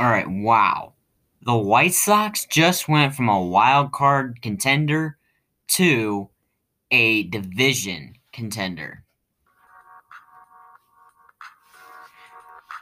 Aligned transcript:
All 0.00 0.08
right, 0.08 0.26
wow. 0.26 0.94
The 1.42 1.54
White 1.54 1.92
Sox 1.92 2.46
just 2.46 2.88
went 2.88 3.14
from 3.14 3.28
a 3.28 3.44
wild 3.44 3.92
card 3.92 4.40
contender 4.40 5.18
to 5.72 6.30
a 6.90 7.24
division 7.24 8.14
contender. 8.32 9.04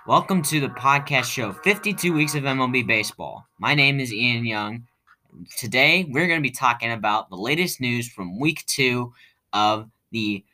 Welcome 0.07 0.43
to 0.43 0.61
the 0.61 0.69
podcast 0.69 1.25
show 1.25 1.53
52 1.53 2.13
Weeks 2.13 2.37
of 2.37 2.45
MLB 2.45 2.87
Baseball. 2.87 3.45
My 3.59 3.75
name 3.75 3.99
is 3.99 4.15
Ian 4.15 4.47
Young. 4.47 4.87
Today, 5.57 6.07
we're 6.09 6.29
going 6.29 6.41
to 6.41 6.49
be 6.49 6.55
talking 6.55 6.93
about 6.93 7.31
the 7.31 7.37
latest 7.37 7.81
news 7.81 8.09
from 8.09 8.39
week 8.39 8.65
two 8.67 9.13
of 9.53 9.91
the 10.13 10.45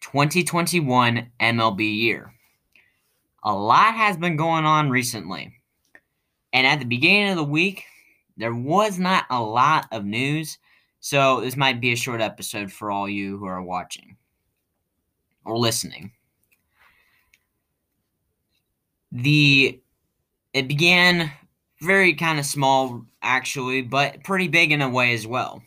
2021 0.00 1.30
MLB 1.38 1.98
year. 1.98 2.31
A 3.44 3.52
lot 3.52 3.94
has 3.94 4.16
been 4.16 4.36
going 4.36 4.64
on 4.64 4.90
recently. 4.90 5.52
And 6.52 6.66
at 6.66 6.78
the 6.78 6.84
beginning 6.84 7.30
of 7.30 7.36
the 7.36 7.44
week, 7.44 7.84
there 8.36 8.54
was 8.54 8.98
not 8.98 9.24
a 9.30 9.42
lot 9.42 9.86
of 9.90 10.04
news. 10.04 10.58
So 11.00 11.40
this 11.40 11.56
might 11.56 11.80
be 11.80 11.92
a 11.92 11.96
short 11.96 12.20
episode 12.20 12.70
for 12.70 12.90
all 12.90 13.08
you 13.08 13.38
who 13.38 13.46
are 13.46 13.62
watching 13.62 14.16
or 15.44 15.58
listening. 15.58 16.12
The 19.10 19.80
it 20.54 20.68
began 20.68 21.32
very 21.80 22.14
kind 22.14 22.38
of 22.38 22.46
small 22.46 23.04
actually, 23.22 23.82
but 23.82 24.22
pretty 24.22 24.48
big 24.48 24.70
in 24.70 24.82
a 24.82 24.88
way 24.88 25.12
as 25.14 25.26
well. 25.26 25.62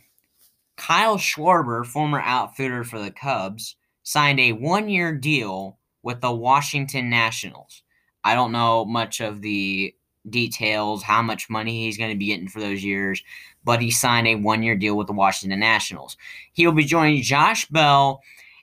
Kyle 0.76 1.18
Schwarber, 1.18 1.84
former 1.84 2.20
outfielder 2.20 2.84
for 2.84 2.98
the 2.98 3.10
Cubs, 3.10 3.76
signed 4.02 4.40
a 4.40 4.52
one-year 4.52 5.14
deal 5.14 5.78
with 6.06 6.20
the 6.20 6.32
Washington 6.32 7.10
Nationals. 7.10 7.82
I 8.22 8.36
don't 8.36 8.52
know 8.52 8.84
much 8.84 9.20
of 9.20 9.40
the 9.42 9.92
details, 10.30 11.02
how 11.02 11.20
much 11.20 11.50
money 11.50 11.82
he's 11.84 11.98
going 11.98 12.12
to 12.12 12.16
be 12.16 12.26
getting 12.26 12.46
for 12.46 12.60
those 12.60 12.84
years, 12.84 13.24
but 13.64 13.82
he 13.82 13.90
signed 13.90 14.28
a 14.28 14.36
one 14.36 14.62
year 14.62 14.76
deal 14.76 14.96
with 14.96 15.08
the 15.08 15.12
Washington 15.12 15.58
Nationals. 15.58 16.16
He'll 16.52 16.70
be 16.70 16.84
joining 16.84 17.22
Josh 17.22 17.66
Bell 17.66 18.22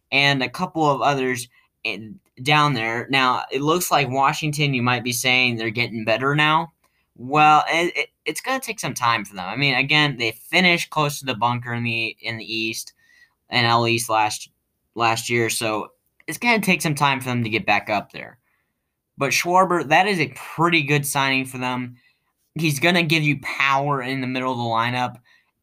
and 0.09 0.41
a 0.41 0.49
couple 0.49 0.89
of 0.89 1.01
others 1.01 1.49
down 2.41 2.75
there. 2.75 3.07
Now, 3.09 3.43
it 3.51 3.59
looks 3.59 3.91
like 3.91 4.07
Washington, 4.07 4.73
you 4.73 4.81
might 4.81 5.03
be 5.03 5.11
saying 5.11 5.57
they're 5.57 5.69
getting 5.69 6.05
better 6.05 6.35
now. 6.35 6.71
Well, 7.17 7.65
it, 7.67 7.91
it, 7.93 8.09
it's 8.23 8.39
going 8.39 8.57
to 8.57 8.65
take 8.65 8.79
some 8.79 8.93
time 8.93 9.25
for 9.25 9.35
them. 9.35 9.49
I 9.49 9.57
mean, 9.57 9.75
again, 9.75 10.15
they 10.15 10.31
finished 10.31 10.91
close 10.91 11.19
to 11.19 11.25
the 11.25 11.35
bunker 11.35 11.73
in 11.73 11.83
the 11.83 12.15
in 12.21 12.37
the 12.37 12.55
East, 12.55 12.93
NL 13.51 13.89
East 13.89 14.09
last 14.09 14.49
last 14.95 15.29
year, 15.29 15.49
so 15.49 15.89
it's 16.27 16.37
going 16.37 16.59
to 16.59 16.65
take 16.65 16.81
some 16.81 16.95
time 16.95 17.19
for 17.19 17.29
them 17.29 17.43
to 17.43 17.49
get 17.49 17.65
back 17.65 17.89
up 17.89 18.11
there. 18.11 18.39
But 19.17 19.31
Schwarber, 19.31 19.87
that 19.89 20.07
is 20.07 20.19
a 20.19 20.33
pretty 20.35 20.83
good 20.83 21.05
signing 21.05 21.45
for 21.45 21.57
them. 21.57 21.97
He's 22.55 22.79
going 22.79 22.95
to 22.95 23.03
give 23.03 23.23
you 23.23 23.39
power 23.41 24.01
in 24.01 24.21
the 24.21 24.27
middle 24.27 24.51
of 24.51 24.57
the 24.57 24.63
lineup, 24.63 25.17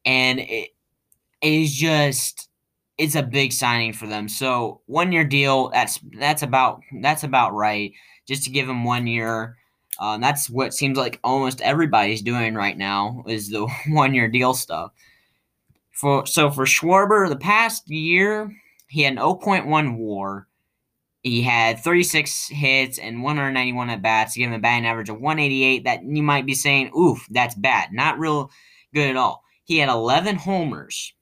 and 0.05 0.41
it 0.41 0.70
is 1.41 1.72
just 1.72 2.48
it's 2.98 3.14
a 3.14 3.22
big 3.22 3.53
signing 3.53 3.92
for 3.92 4.06
them. 4.06 4.28
So 4.28 4.83
one 4.86 5.11
year 5.11 5.25
deal, 5.25 5.70
that's 5.70 5.98
that's 6.19 6.42
about 6.42 6.83
that's 7.00 7.25
about 7.25 7.55
right. 7.55 7.92
Just 8.28 8.44
to 8.44 8.50
give 8.50 8.69
him 8.69 8.84
one 8.84 9.06
year. 9.06 9.56
Um, 9.98 10.20
that's 10.20 10.48
what 10.48 10.72
seems 10.72 10.97
like 10.97 11.20
almost 11.22 11.61
everybody's 11.61 12.22
doing 12.22 12.55
right 12.55 12.77
now 12.77 13.22
is 13.27 13.50
the 13.50 13.66
one 13.88 14.14
year 14.14 14.28
deal 14.28 14.55
stuff. 14.55 14.92
For 15.92 16.27
so 16.27 16.50
for 16.50 16.64
Schwarber, 16.64 17.28
the 17.28 17.36
past 17.36 17.88
year 17.88 18.55
he 18.88 19.03
had 19.03 19.14
an 19.14 19.19
0.1 19.19 19.97
WAR. 19.97 20.47
He 21.22 21.42
had 21.42 21.80
36 21.80 22.48
hits 22.48 22.98
and 22.98 23.22
191 23.22 23.90
at 23.90 24.02
bats, 24.02 24.36
giving 24.36 24.54
a 24.54 24.58
batting 24.58 24.86
average 24.86 25.10
of 25.10 25.20
188. 25.20 25.84
That 25.84 26.02
you 26.02 26.22
might 26.22 26.46
be 26.46 26.54
saying, 26.54 26.92
oof, 26.96 27.26
that's 27.30 27.54
bad. 27.54 27.92
Not 27.92 28.18
real 28.18 28.50
good 28.94 29.10
at 29.10 29.16
all. 29.16 29.42
He 29.64 29.78
had 29.78 29.91
11 29.91 30.36
homers 30.36 31.12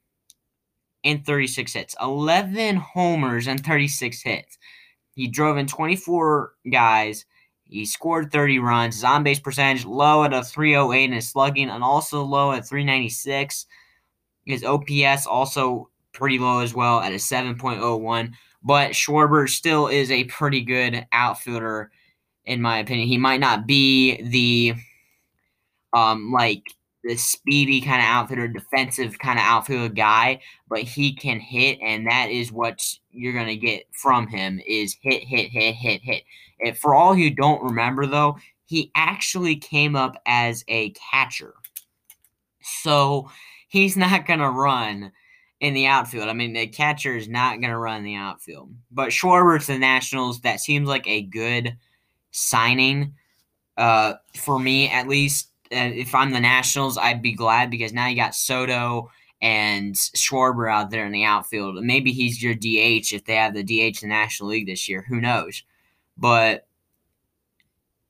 and 1.03 1.25
36 1.25 1.73
hits. 1.73 1.95
11 2.01 2.77
homers 2.77 3.47
and 3.47 3.63
36 3.63 4.21
hits. 4.21 4.57
He 5.15 5.27
drove 5.27 5.57
in 5.57 5.67
24 5.67 6.53
guys. 6.71 7.25
He 7.65 7.85
scored 7.85 8.31
30 8.31 8.59
runs. 8.59 8.95
His 8.95 9.03
on 9.03 9.23
base 9.23 9.39
percentage 9.39 9.85
low 9.85 10.23
at 10.23 10.33
a 10.33 10.43
308 10.43 11.05
and 11.05 11.13
his 11.13 11.29
slugging 11.29 11.69
and 11.69 11.83
also 11.83 12.23
low 12.23 12.53
at 12.53 12.67
396. 12.67 13.65
His 14.45 14.63
OPS 14.63 15.27
also 15.27 15.89
pretty 16.13 16.39
low 16.39 16.61
as 16.61 16.73
well 16.73 17.01
at 17.01 17.11
a 17.11 17.15
7.01. 17.15 18.31
But 18.63 18.91
Schwarber 18.91 19.47
still 19.49 19.87
is 19.87 20.11
a 20.11 20.25
pretty 20.25 20.61
good 20.61 21.05
outfielder, 21.11 21.91
in 22.45 22.61
my 22.61 22.79
opinion. 22.79 23.07
He 23.07 23.17
might 23.17 23.39
not 23.39 23.65
be 23.65 24.21
the 24.21 24.73
um 25.93 26.31
like 26.31 26.63
the 27.03 27.15
speedy 27.15 27.79
kind 27.81 28.01
of 28.01 28.07
outfielder, 28.07 28.47
defensive 28.49 29.17
kind 29.19 29.39
of 29.39 29.45
outfielder 29.45 29.93
guy, 29.93 30.41
but 30.67 30.79
he 30.81 31.13
can 31.13 31.39
hit, 31.39 31.79
and 31.81 32.05
that 32.07 32.29
is 32.29 32.51
what 32.51 32.85
you're 33.11 33.33
gonna 33.33 33.55
get 33.55 33.85
from 33.93 34.27
him 34.27 34.59
is 34.67 34.97
hit, 35.01 35.23
hit, 35.23 35.49
hit, 35.49 35.75
hit, 35.75 36.01
hit. 36.03 36.77
For 36.77 36.93
all 36.93 37.15
you 37.15 37.31
don't 37.31 37.63
remember 37.63 38.05
though, 38.05 38.37
he 38.65 38.91
actually 38.95 39.55
came 39.55 39.95
up 39.95 40.21
as 40.25 40.63
a 40.67 40.91
catcher. 40.91 41.53
So 42.61 43.31
he's 43.69 43.95
not 43.95 44.25
gonna 44.25 44.51
run 44.51 45.11
in 45.59 45.73
the 45.73 45.87
outfield. 45.87 46.29
I 46.29 46.33
mean, 46.33 46.53
the 46.53 46.67
catcher 46.67 47.15
is 47.15 47.27
not 47.27 47.59
going 47.59 47.71
to 47.71 47.77
run 47.77 48.03
the 48.03 48.15
outfield. 48.15 48.71
But 48.91 49.09
Schwarber 49.09 49.59
to 49.59 49.67
the 49.67 49.79
Nationals, 49.79 50.41
that 50.41 50.59
seems 50.59 50.87
like 50.87 51.07
a 51.07 51.23
good 51.23 51.77
signing 52.31 53.13
uh, 53.77 54.13
for 54.35 54.59
me, 54.59 54.89
at 54.89 55.07
least. 55.07 55.51
Uh, 55.71 55.91
if 55.93 56.15
I'm 56.15 56.31
the 56.31 56.39
Nationals, 56.39 56.97
I'd 56.97 57.21
be 57.21 57.33
glad 57.33 57.69
because 57.69 57.93
now 57.93 58.07
you 58.07 58.15
got 58.15 58.35
Soto 58.35 59.11
and 59.41 59.95
Schwarber 59.95 60.71
out 60.71 60.89
there 60.89 61.05
in 61.05 61.11
the 61.11 61.25
outfield. 61.25 61.83
Maybe 61.83 62.11
he's 62.11 62.41
your 62.41 62.55
DH 62.55 63.13
if 63.13 63.25
they 63.25 63.35
have 63.35 63.53
the 63.53 63.63
DH 63.63 64.01
in 64.01 64.09
the 64.09 64.15
National 64.15 64.49
League 64.49 64.65
this 64.65 64.89
year. 64.89 65.05
Who 65.07 65.21
knows? 65.21 65.63
But 66.17 66.67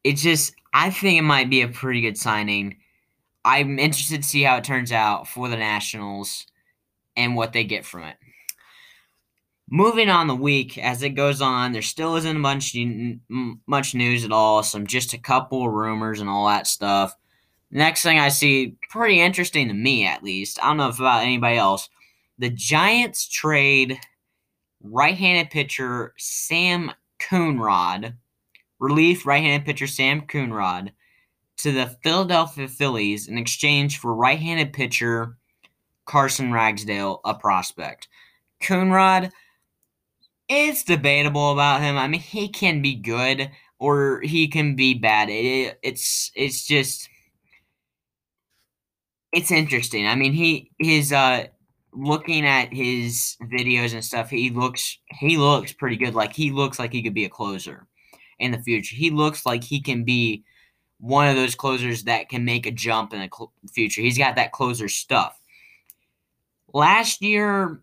it's 0.03 0.21
just, 0.21 0.53
I 0.73 0.89
think 0.89 1.19
it 1.19 1.23
might 1.23 1.49
be 1.49 1.61
a 1.61 1.67
pretty 1.67 2.01
good 2.01 2.17
signing. 2.17 2.77
I'm 3.43 3.77
interested 3.77 4.23
to 4.23 4.27
see 4.27 4.43
how 4.43 4.57
it 4.57 4.63
turns 4.63 4.91
out 4.91 5.27
for 5.27 5.49
the 5.49 5.57
Nationals 5.57 6.47
and 7.19 7.35
what 7.35 7.53
they 7.53 7.63
get 7.63 7.85
from 7.85 8.03
it. 8.03 8.15
Moving 9.69 10.09
on 10.09 10.25
the 10.25 10.35
week 10.35 10.79
as 10.79 11.03
it 11.03 11.09
goes 11.09 11.41
on, 11.41 11.73
there 11.73 11.83
still 11.83 12.15
isn't 12.15 12.39
much 12.39 12.75
much 13.67 13.93
news 13.93 14.25
at 14.25 14.31
all. 14.31 14.63
Some 14.63 14.87
just 14.87 15.13
a 15.13 15.19
couple 15.19 15.69
rumors 15.69 16.21
and 16.21 16.29
all 16.29 16.47
that 16.47 16.65
stuff. 16.65 17.15
Next 17.69 18.01
thing 18.01 18.17
I 18.17 18.29
see, 18.29 18.77
pretty 18.89 19.21
interesting 19.21 19.67
to 19.67 19.75
me 19.75 20.07
at 20.07 20.23
least. 20.23 20.57
I 20.63 20.67
don't 20.69 20.77
know 20.77 20.87
if 20.89 20.97
about 20.97 21.21
anybody 21.21 21.57
else. 21.57 21.87
The 22.39 22.49
Giants 22.49 23.27
trade 23.27 23.99
right-handed 24.81 25.51
pitcher 25.51 26.13
Sam 26.17 26.91
Coonrod, 27.19 28.15
relief 28.79 29.25
right-handed 29.25 29.65
pitcher 29.65 29.87
Sam 29.87 30.21
Coonrod, 30.21 30.93
to 31.57 31.71
the 31.73 31.95
Philadelphia 32.01 32.69
Phillies 32.69 33.27
in 33.27 33.37
exchange 33.37 33.99
for 33.99 34.15
right-handed 34.15 34.73
pitcher 34.73 35.37
Carson 36.09 36.51
Ragsdale 36.51 37.21
a 37.23 37.35
prospect. 37.35 38.07
Coonrod, 38.63 39.31
it's 40.49 40.83
debatable 40.83 41.51
about 41.51 41.81
him. 41.81 41.97
I 41.97 42.07
mean, 42.07 42.19
he 42.19 42.49
can 42.49 42.81
be 42.81 42.95
good 42.95 43.51
or 43.77 44.19
he 44.21 44.47
can 44.47 44.75
be 44.75 44.95
bad. 44.95 45.29
It, 45.29 45.77
it's 45.83 46.31
it's 46.35 46.65
just 46.65 47.07
it's 49.31 49.51
interesting. 49.51 50.07
I 50.07 50.15
mean, 50.15 50.33
he 50.33 50.71
his 50.79 51.13
uh 51.13 51.45
looking 51.93 52.43
at 52.43 52.73
his 52.73 53.37
videos 53.43 53.93
and 53.93 54.03
stuff, 54.03 54.31
he 54.31 54.49
looks 54.49 54.97
he 55.11 55.37
looks 55.37 55.73
pretty 55.73 55.95
good. 55.95 56.15
Like 56.15 56.33
he 56.33 56.49
looks 56.49 56.79
like 56.79 56.91
he 56.91 57.03
could 57.03 57.13
be 57.13 57.25
a 57.25 57.29
closer 57.29 57.85
in 58.39 58.49
the 58.51 58.59
future. 58.63 58.95
He 58.95 59.11
looks 59.11 59.45
like 59.45 59.63
he 59.63 59.79
can 59.79 60.05
be 60.05 60.43
one 60.99 61.27
of 61.27 61.35
those 61.35 61.53
closers 61.53 62.05
that 62.05 62.29
can 62.29 62.43
make 62.45 62.65
a 62.65 62.71
jump 62.71 63.13
in 63.13 63.19
the 63.19 63.29
cl- 63.31 63.53
future. 63.71 64.01
He's 64.01 64.17
got 64.17 64.35
that 64.37 64.51
closer 64.51 64.89
stuff. 64.89 65.38
Last 66.73 67.21
year 67.21 67.81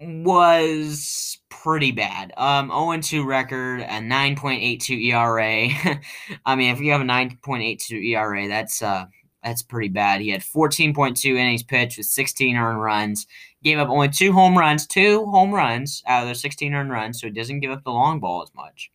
was 0.00 1.38
pretty 1.48 1.92
bad. 1.92 2.32
Um, 2.36 2.70
0-2 2.70 3.24
record, 3.24 3.80
a 3.80 4.00
9.82 4.00 5.06
ERA. 5.06 5.98
I 6.46 6.56
mean, 6.56 6.72
if 6.72 6.80
you 6.80 6.92
have 6.92 7.00
a 7.00 7.04
9.82 7.04 8.10
ERA, 8.10 8.48
that's 8.48 8.82
uh, 8.82 9.06
that's 9.42 9.62
pretty 9.62 9.88
bad. 9.88 10.20
He 10.20 10.30
had 10.30 10.40
14.2 10.40 11.24
innings 11.24 11.62
pitched 11.62 11.98
with 11.98 12.06
16 12.06 12.56
earned 12.56 12.82
runs. 12.82 13.26
Gave 13.62 13.78
up 13.78 13.88
only 13.88 14.08
two 14.08 14.32
home 14.32 14.56
runs, 14.56 14.86
two 14.86 15.26
home 15.26 15.52
runs 15.52 16.02
out 16.06 16.22
of 16.22 16.28
those 16.28 16.40
16 16.40 16.74
earned 16.74 16.90
runs, 16.90 17.20
so 17.20 17.26
he 17.26 17.32
doesn't 17.32 17.60
give 17.60 17.72
up 17.72 17.82
the 17.82 17.90
long 17.90 18.20
ball 18.20 18.42
as 18.42 18.54
much. 18.54 18.90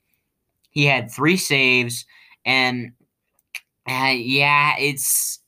He 0.69 0.85
had 0.85 1.11
three 1.11 1.37
saves, 1.37 2.05
and 2.45 2.93
uh, 3.89 4.13
yeah, 4.15 4.75
it's 4.79 5.39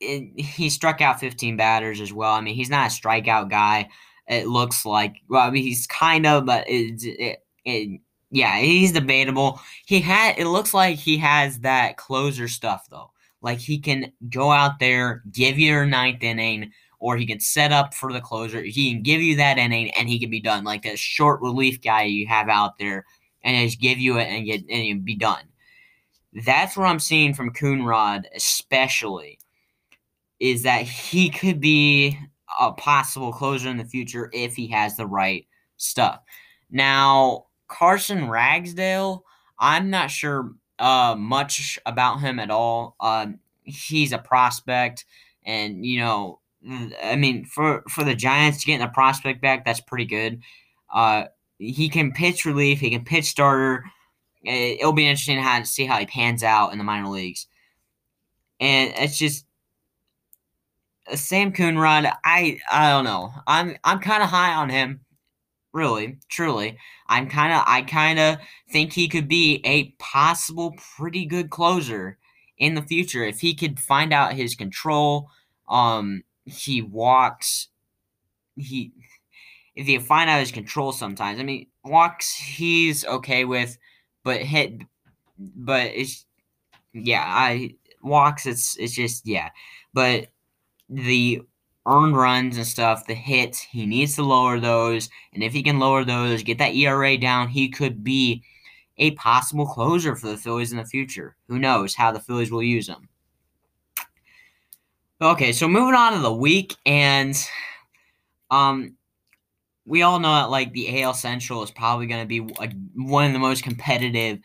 it, 0.00 0.40
he 0.40 0.70
struck 0.70 1.00
out 1.00 1.20
15 1.20 1.56
batters 1.56 2.00
as 2.00 2.12
well. 2.12 2.32
I 2.32 2.40
mean, 2.40 2.54
he's 2.54 2.70
not 2.70 2.90
a 2.90 2.94
strikeout 2.94 3.50
guy. 3.50 3.88
It 4.28 4.46
looks 4.46 4.84
like 4.84 5.16
well, 5.28 5.46
I 5.46 5.50
mean, 5.50 5.62
he's 5.62 5.86
kind 5.86 6.26
of, 6.26 6.46
but 6.46 6.68
it, 6.68 7.04
it, 7.04 7.44
it 7.64 8.00
yeah, 8.30 8.58
he's 8.58 8.92
debatable. 8.92 9.60
He 9.86 10.00
had 10.00 10.38
it 10.38 10.46
looks 10.46 10.74
like 10.74 10.98
he 10.98 11.16
has 11.18 11.60
that 11.60 11.96
closer 11.96 12.48
stuff 12.48 12.86
though. 12.90 13.12
Like 13.42 13.58
he 13.58 13.78
can 13.78 14.12
go 14.30 14.50
out 14.50 14.78
there, 14.80 15.22
give 15.30 15.58
you 15.58 15.72
your 15.72 15.86
ninth 15.86 16.22
inning, 16.22 16.72
or 16.98 17.16
he 17.16 17.26
can 17.26 17.38
set 17.38 17.72
up 17.72 17.94
for 17.94 18.12
the 18.12 18.20
closer. 18.20 18.62
He 18.62 18.92
can 18.92 19.02
give 19.02 19.20
you 19.20 19.36
that 19.36 19.58
inning 19.58 19.90
and 19.92 20.08
he 20.08 20.18
can 20.18 20.30
be 20.30 20.40
done. 20.40 20.64
Like 20.64 20.82
that 20.82 20.98
short 20.98 21.40
relief 21.40 21.80
guy 21.80 22.02
you 22.04 22.26
have 22.26 22.48
out 22.48 22.78
there 22.78 23.04
and 23.44 23.68
just 23.68 23.80
give 23.80 23.98
you 23.98 24.18
it 24.18 24.26
and 24.26 24.44
get 24.44 24.68
and 24.68 25.04
be 25.04 25.14
done. 25.14 25.44
That's 26.44 26.76
what 26.76 26.86
I'm 26.86 26.98
seeing 26.98 27.32
from 27.32 27.52
Coonrod, 27.52 28.24
especially, 28.34 29.38
is 30.40 30.62
that 30.62 30.82
he 30.82 31.30
could 31.30 31.60
be 31.60 32.18
a 32.60 32.72
possible 32.72 33.32
closer 33.32 33.68
in 33.68 33.76
the 33.76 33.84
future 33.84 34.30
if 34.32 34.54
he 34.54 34.66
has 34.68 34.96
the 34.96 35.06
right 35.06 35.46
stuff. 35.76 36.20
Now, 36.70 37.46
Carson 37.68 38.28
Ragsdale, 38.28 39.24
I'm 39.58 39.90
not 39.90 40.10
sure 40.10 40.52
uh, 40.78 41.14
much 41.18 41.78
about 41.86 42.20
him 42.20 42.38
at 42.38 42.50
all. 42.50 42.96
Uh, 43.00 43.28
he's 43.64 44.12
a 44.12 44.18
prospect, 44.18 45.04
and 45.44 45.84
you 45.84 46.00
know, 46.00 46.40
I 47.02 47.16
mean, 47.16 47.44
for 47.44 47.82
for 47.88 48.04
the 48.04 48.14
Giants 48.14 48.64
getting 48.64 48.86
a 48.86 48.88
prospect 48.88 49.40
back, 49.40 49.64
that's 49.64 49.80
pretty 49.80 50.04
good. 50.04 50.42
Uh, 50.92 51.24
he 51.58 51.88
can 51.88 52.12
pitch 52.12 52.44
relief, 52.44 52.80
he 52.80 52.90
can 52.90 53.04
pitch 53.04 53.26
starter. 53.26 53.84
It'll 54.44 54.92
be 54.92 55.06
interesting 55.06 55.38
how 55.38 55.58
to 55.58 55.66
see 55.66 55.86
how 55.86 55.98
he 55.98 56.06
pans 56.06 56.42
out 56.42 56.72
in 56.72 56.78
the 56.78 56.84
minor 56.84 57.08
leagues. 57.08 57.46
And 58.60 58.92
it's 58.96 59.18
just 59.18 59.45
Sam 61.14 61.52
Coonrod. 61.52 62.12
I 62.24 62.58
I 62.70 62.90
don't 62.90 63.04
know. 63.04 63.32
I'm 63.46 63.76
I'm 63.84 64.00
kind 64.00 64.22
of 64.22 64.28
high 64.28 64.54
on 64.54 64.68
him 64.70 65.00
really, 65.72 66.16
truly. 66.30 66.78
I'm 67.06 67.28
kind 67.28 67.52
of 67.52 67.62
I 67.66 67.82
kind 67.82 68.18
of 68.18 68.38
think 68.70 68.92
he 68.92 69.08
could 69.08 69.28
be 69.28 69.60
a 69.64 69.90
possible 69.98 70.74
pretty 70.96 71.26
good 71.26 71.50
closer 71.50 72.18
in 72.58 72.74
the 72.74 72.82
future 72.82 73.24
if 73.24 73.40
he 73.40 73.54
could 73.54 73.78
find 73.78 74.12
out 74.12 74.32
his 74.32 74.54
control. 74.54 75.30
Um, 75.68 76.24
he 76.44 76.82
walks. 76.82 77.68
He 78.56 78.92
if 79.74 79.88
you 79.88 80.00
find 80.00 80.30
out 80.30 80.40
his 80.40 80.52
control 80.52 80.92
sometimes. 80.92 81.38
I 81.38 81.42
mean, 81.42 81.66
walks 81.84 82.34
he's 82.34 83.04
okay 83.04 83.44
with, 83.44 83.76
but 84.24 84.40
hit, 84.40 84.82
but 85.38 85.90
it's 85.94 86.24
yeah. 86.94 87.24
I 87.26 87.74
walks. 88.02 88.46
It's 88.46 88.76
it's 88.78 88.94
just 88.94 89.26
yeah, 89.26 89.50
but 89.92 90.28
the 90.88 91.42
earned 91.86 92.16
runs 92.16 92.56
and 92.56 92.66
stuff, 92.66 93.06
the 93.06 93.14
hits, 93.14 93.60
he 93.60 93.86
needs 93.86 94.16
to 94.16 94.22
lower 94.22 94.58
those. 94.58 95.08
And 95.32 95.42
if 95.42 95.52
he 95.52 95.62
can 95.62 95.78
lower 95.78 96.04
those, 96.04 96.42
get 96.42 96.58
that 96.58 96.74
ERA 96.74 97.16
down, 97.16 97.48
he 97.48 97.68
could 97.68 98.02
be 98.02 98.42
a 98.98 99.12
possible 99.12 99.66
closer 99.66 100.16
for 100.16 100.28
the 100.28 100.36
Phillies 100.36 100.72
in 100.72 100.78
the 100.78 100.84
future. 100.84 101.36
Who 101.48 101.58
knows 101.58 101.94
how 101.94 102.12
the 102.12 102.20
Phillies 102.20 102.50
will 102.50 102.62
use 102.62 102.88
him. 102.88 103.08
Okay, 105.20 105.52
so 105.52 105.66
moving 105.66 105.94
on 105.94 106.12
to 106.12 106.18
the 106.18 106.32
week, 106.32 106.76
and 106.84 107.34
um, 108.50 108.96
we 109.86 110.02
all 110.02 110.18
know 110.18 110.34
that 110.34 110.50
like 110.50 110.72
the 110.72 111.02
AL 111.02 111.14
Central 111.14 111.62
is 111.62 111.70
probably 111.70 112.06
going 112.06 112.20
to 112.20 112.26
be 112.26 112.38
a, 112.60 112.68
one 112.94 113.24
of 113.26 113.32
the 113.32 113.38
most 113.38 113.62
competitive 113.62 114.40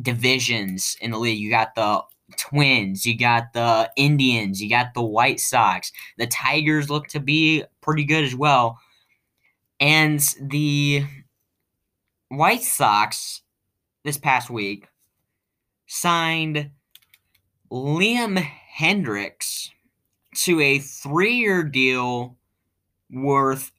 divisions 0.00 0.96
in 1.00 1.10
the 1.10 1.18
league. 1.18 1.40
You 1.40 1.50
got 1.50 1.74
the 1.74 2.02
Twins, 2.36 3.06
you 3.06 3.16
got 3.16 3.52
the 3.52 3.90
Indians, 3.96 4.62
you 4.62 4.68
got 4.68 4.94
the 4.94 5.02
White 5.02 5.40
Sox. 5.40 5.92
The 6.18 6.26
Tigers 6.26 6.90
look 6.90 7.08
to 7.08 7.20
be 7.20 7.64
pretty 7.80 8.04
good 8.04 8.24
as 8.24 8.34
well. 8.34 8.78
And 9.80 10.20
the 10.40 11.04
White 12.28 12.62
Sox 12.62 13.42
this 14.04 14.18
past 14.18 14.50
week 14.50 14.86
signed 15.86 16.70
Liam 17.70 18.44
Hendriks 18.76 19.70
to 20.34 20.60
a 20.60 20.78
three 20.78 21.34
year 21.34 21.62
deal 21.62 22.36
worth 23.10 23.70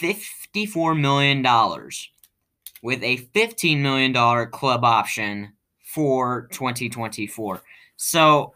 $54 0.00 0.98
million 0.98 1.42
with 2.82 3.02
a 3.02 3.18
$15 3.34 3.80
million 3.80 4.50
club 4.50 4.84
option 4.84 5.52
for 5.84 6.48
2024. 6.52 7.62
So, 8.02 8.54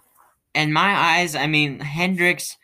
in 0.55 0.73
my 0.73 0.95
eyes, 0.95 1.37
I 1.37 1.47
mean, 1.47 1.79
Hendriks, 1.79 2.57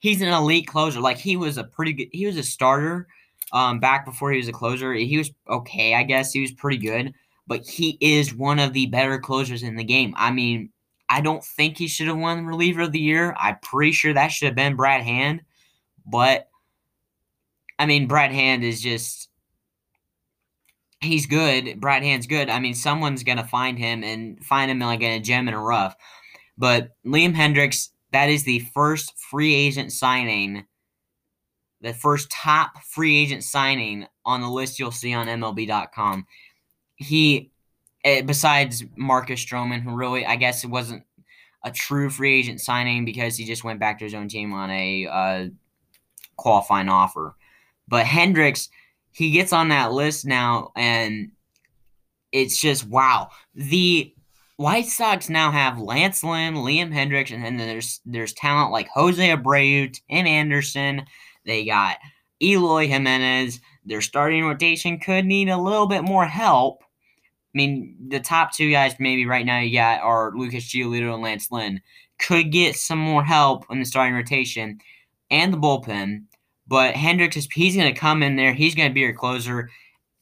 he's 0.00 0.20
an 0.20 0.26
elite 0.26 0.66
closer. 0.66 0.98
Like, 0.98 1.16
he 1.16 1.36
was 1.36 1.58
a 1.58 1.62
pretty 1.62 1.92
good, 1.92 2.08
he 2.10 2.26
was 2.26 2.36
a 2.36 2.42
starter 2.42 3.06
um, 3.52 3.78
back 3.78 4.04
before 4.04 4.32
he 4.32 4.38
was 4.38 4.48
a 4.48 4.52
closer. 4.52 4.92
He 4.94 5.16
was 5.16 5.30
okay, 5.48 5.94
I 5.94 6.02
guess. 6.02 6.32
He 6.32 6.40
was 6.40 6.50
pretty 6.50 6.78
good, 6.78 7.14
but 7.46 7.64
he 7.64 7.98
is 8.00 8.34
one 8.34 8.58
of 8.58 8.72
the 8.72 8.86
better 8.86 9.16
closers 9.20 9.62
in 9.62 9.76
the 9.76 9.84
game. 9.84 10.12
I 10.16 10.32
mean, 10.32 10.70
I 11.08 11.20
don't 11.20 11.44
think 11.44 11.78
he 11.78 11.86
should 11.86 12.08
have 12.08 12.18
won 12.18 12.46
reliever 12.46 12.82
of 12.82 12.90
the 12.90 12.98
year. 12.98 13.32
I'm 13.38 13.56
pretty 13.62 13.92
sure 13.92 14.12
that 14.12 14.32
should 14.32 14.46
have 14.46 14.56
been 14.56 14.74
Brad 14.74 15.02
Hand, 15.02 15.42
but 16.04 16.48
I 17.78 17.86
mean, 17.86 18.08
Brad 18.08 18.32
Hand 18.32 18.64
is 18.64 18.82
just 18.82 19.28
he's 21.00 21.26
good. 21.26 21.80
Brad 21.80 22.02
Hand's 22.02 22.26
good. 22.26 22.48
I 22.48 22.60
mean, 22.60 22.74
someone's 22.74 23.22
gonna 23.22 23.46
find 23.46 23.78
him 23.78 24.02
and 24.02 24.42
find 24.44 24.70
him 24.70 24.80
like 24.80 25.02
in 25.02 25.12
a 25.12 25.20
gem 25.20 25.48
in 25.48 25.54
a 25.54 25.60
rough. 25.60 25.96
But 26.58 26.90
Liam 27.04 27.34
Hendriks, 27.34 27.90
that 28.12 28.30
is 28.30 28.44
the 28.44 28.60
first 28.72 29.12
free 29.30 29.54
agent 29.54 29.92
signing, 29.92 30.64
the 31.80 31.92
first 31.92 32.30
top 32.30 32.82
free 32.82 33.16
agent 33.16 33.44
signing 33.44 34.06
on 34.24 34.40
the 34.40 34.48
list 34.48 34.78
you'll 34.78 34.90
see 34.90 35.12
on 35.12 35.26
MLB.com. 35.26 36.26
He, 36.96 37.50
eh, 38.04 38.22
besides 38.22 38.84
Marcus 38.96 39.44
Stroman, 39.44 39.82
who 39.82 39.94
really, 39.94 40.24
I 40.24 40.36
guess 40.36 40.64
it 40.64 40.70
wasn't 40.70 41.04
a 41.62 41.70
true 41.70 42.08
free 42.08 42.38
agent 42.38 42.60
signing 42.60 43.04
because 43.04 43.36
he 43.36 43.44
just 43.44 43.64
went 43.64 43.80
back 43.80 43.98
to 43.98 44.04
his 44.04 44.14
own 44.14 44.28
team 44.28 44.52
on 44.54 44.70
a 44.70 45.06
uh, 45.06 45.46
qualifying 46.36 46.88
offer. 46.88 47.34
But 47.88 48.06
Hendriks 48.06 48.68
he 49.16 49.30
gets 49.30 49.54
on 49.54 49.70
that 49.70 49.92
list 49.92 50.26
now, 50.26 50.72
and 50.76 51.30
it's 52.32 52.60
just 52.60 52.86
wow. 52.86 53.30
The 53.54 54.12
White 54.58 54.84
Sox 54.84 55.30
now 55.30 55.50
have 55.50 55.80
Lance 55.80 56.22
Lynn, 56.22 56.56
Liam 56.56 56.92
Hendriks, 56.92 57.32
and 57.32 57.42
then 57.42 57.56
there's 57.56 58.02
there's 58.04 58.34
talent 58.34 58.72
like 58.72 58.88
Jose 58.92 59.26
Abreu, 59.26 59.90
Tim 60.10 60.26
Anderson. 60.26 61.06
They 61.46 61.64
got 61.64 61.96
Eloy 62.42 62.88
Jimenez. 62.88 63.58
Their 63.86 64.02
starting 64.02 64.44
rotation 64.44 64.98
could 64.98 65.24
need 65.24 65.48
a 65.48 65.56
little 65.56 65.86
bit 65.86 66.04
more 66.04 66.26
help. 66.26 66.82
I 66.82 67.54
mean, 67.54 67.96
the 68.08 68.20
top 68.20 68.52
two 68.52 68.70
guys 68.70 68.96
maybe 68.98 69.24
right 69.24 69.46
now 69.46 69.60
you 69.60 69.72
got 69.78 70.02
are 70.02 70.32
Lucas 70.36 70.64
Giolito 70.64 71.14
and 71.14 71.22
Lance 71.22 71.50
Lynn. 71.50 71.80
Could 72.18 72.52
get 72.52 72.76
some 72.76 72.98
more 72.98 73.24
help 73.24 73.64
in 73.70 73.78
the 73.78 73.86
starting 73.86 74.14
rotation 74.14 74.78
and 75.30 75.54
the 75.54 75.58
bullpen. 75.58 76.24
But 76.68 76.94
Hendriks 76.94 77.36
is 77.36 77.48
he's 77.52 77.76
going 77.76 77.92
to 77.92 77.98
come 77.98 78.22
in 78.22 78.36
there. 78.36 78.52
He's 78.52 78.74
going 78.74 78.88
to 78.88 78.94
be 78.94 79.00
your 79.00 79.12
closer, 79.12 79.70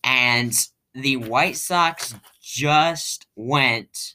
and 0.03 0.55
the 0.95 1.17
White 1.17 1.57
Sox 1.57 2.15
just 2.43 3.27
went 3.37 4.15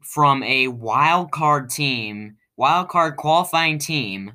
from 0.00 0.42
a 0.42 0.68
wild 0.68 1.30
card 1.30 1.70
team, 1.70 2.36
wild 2.56 2.88
card 2.88 3.16
qualifying 3.16 3.78
team, 3.78 4.32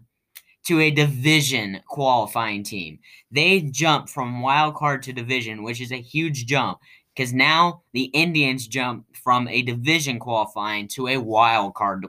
to 0.66 0.80
a 0.82 0.92
division 0.92 1.80
qualifying 1.88 2.64
team. 2.64 3.00
They 3.32 3.62
jumped 3.62 4.10
from 4.10 4.42
wild 4.42 4.76
card 4.76 5.02
to 5.04 5.14
division, 5.14 5.64
which 5.64 5.82
is 5.82 5.92
a 5.92 6.02
huge 6.02 6.46
jump 6.46 6.80
because 7.16 7.34
now 7.34 7.82
the 7.94 8.04
Indians 8.06 8.68
jump 8.68 9.06
from 9.16 9.48
a 9.48 9.64
division 9.64 10.20
qualifying 10.20 10.88
to 10.90 11.08
a 11.08 11.18
wild 11.18 11.74
card 11.74 12.06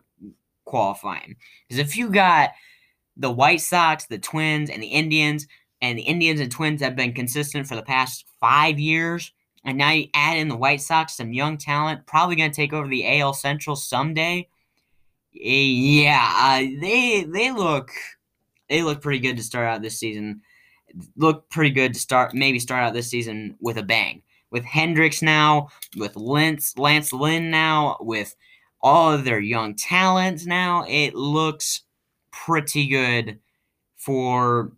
qualifying. 0.64 1.36
Because 1.66 1.78
if 1.78 1.96
you 1.96 2.10
got 2.10 2.50
the 3.18 3.30
White 3.30 3.60
Sox, 3.60 4.06
the 4.06 4.18
Twins, 4.18 4.70
and 4.70 4.82
the 4.82 4.86
Indians. 4.86 5.46
And 5.80 5.98
the 5.98 6.02
Indians 6.02 6.40
and 6.40 6.50
Twins 6.50 6.80
have 6.82 6.96
been 6.96 7.12
consistent 7.12 7.66
for 7.66 7.76
the 7.76 7.82
past 7.82 8.24
five 8.40 8.78
years. 8.78 9.32
And 9.64 9.76
now 9.78 9.90
you 9.90 10.08
add 10.14 10.38
in 10.38 10.48
the 10.48 10.56
White 10.56 10.80
Sox, 10.80 11.16
some 11.16 11.32
young 11.32 11.58
talent, 11.58 12.06
probably 12.06 12.36
going 12.36 12.50
to 12.50 12.56
take 12.56 12.72
over 12.72 12.88
the 12.88 13.20
AL 13.20 13.34
Central 13.34 13.76
someday. 13.76 14.48
Yeah, 15.32 16.32
uh, 16.36 16.80
they 16.80 17.24
they 17.28 17.52
look 17.52 17.90
they 18.68 18.82
look 18.82 19.02
pretty 19.02 19.20
good 19.20 19.36
to 19.36 19.42
start 19.42 19.66
out 19.66 19.82
this 19.82 19.98
season. 19.98 20.40
Look 21.16 21.48
pretty 21.50 21.70
good 21.70 21.94
to 21.94 22.00
start 22.00 22.34
maybe 22.34 22.58
start 22.58 22.82
out 22.82 22.94
this 22.94 23.10
season 23.10 23.56
with 23.60 23.76
a 23.76 23.82
bang. 23.82 24.22
With 24.50 24.64
Hendriks 24.64 25.22
now, 25.22 25.68
with 25.96 26.16
Lance 26.16 26.76
Lance 26.78 27.12
Lynn 27.12 27.50
now, 27.50 27.98
with 28.00 28.34
all 28.80 29.12
of 29.12 29.24
their 29.24 29.40
young 29.40 29.74
talents 29.74 30.46
now, 30.46 30.86
it 30.88 31.14
looks 31.14 31.82
pretty 32.32 32.86
good 32.88 33.38
for 33.96 34.72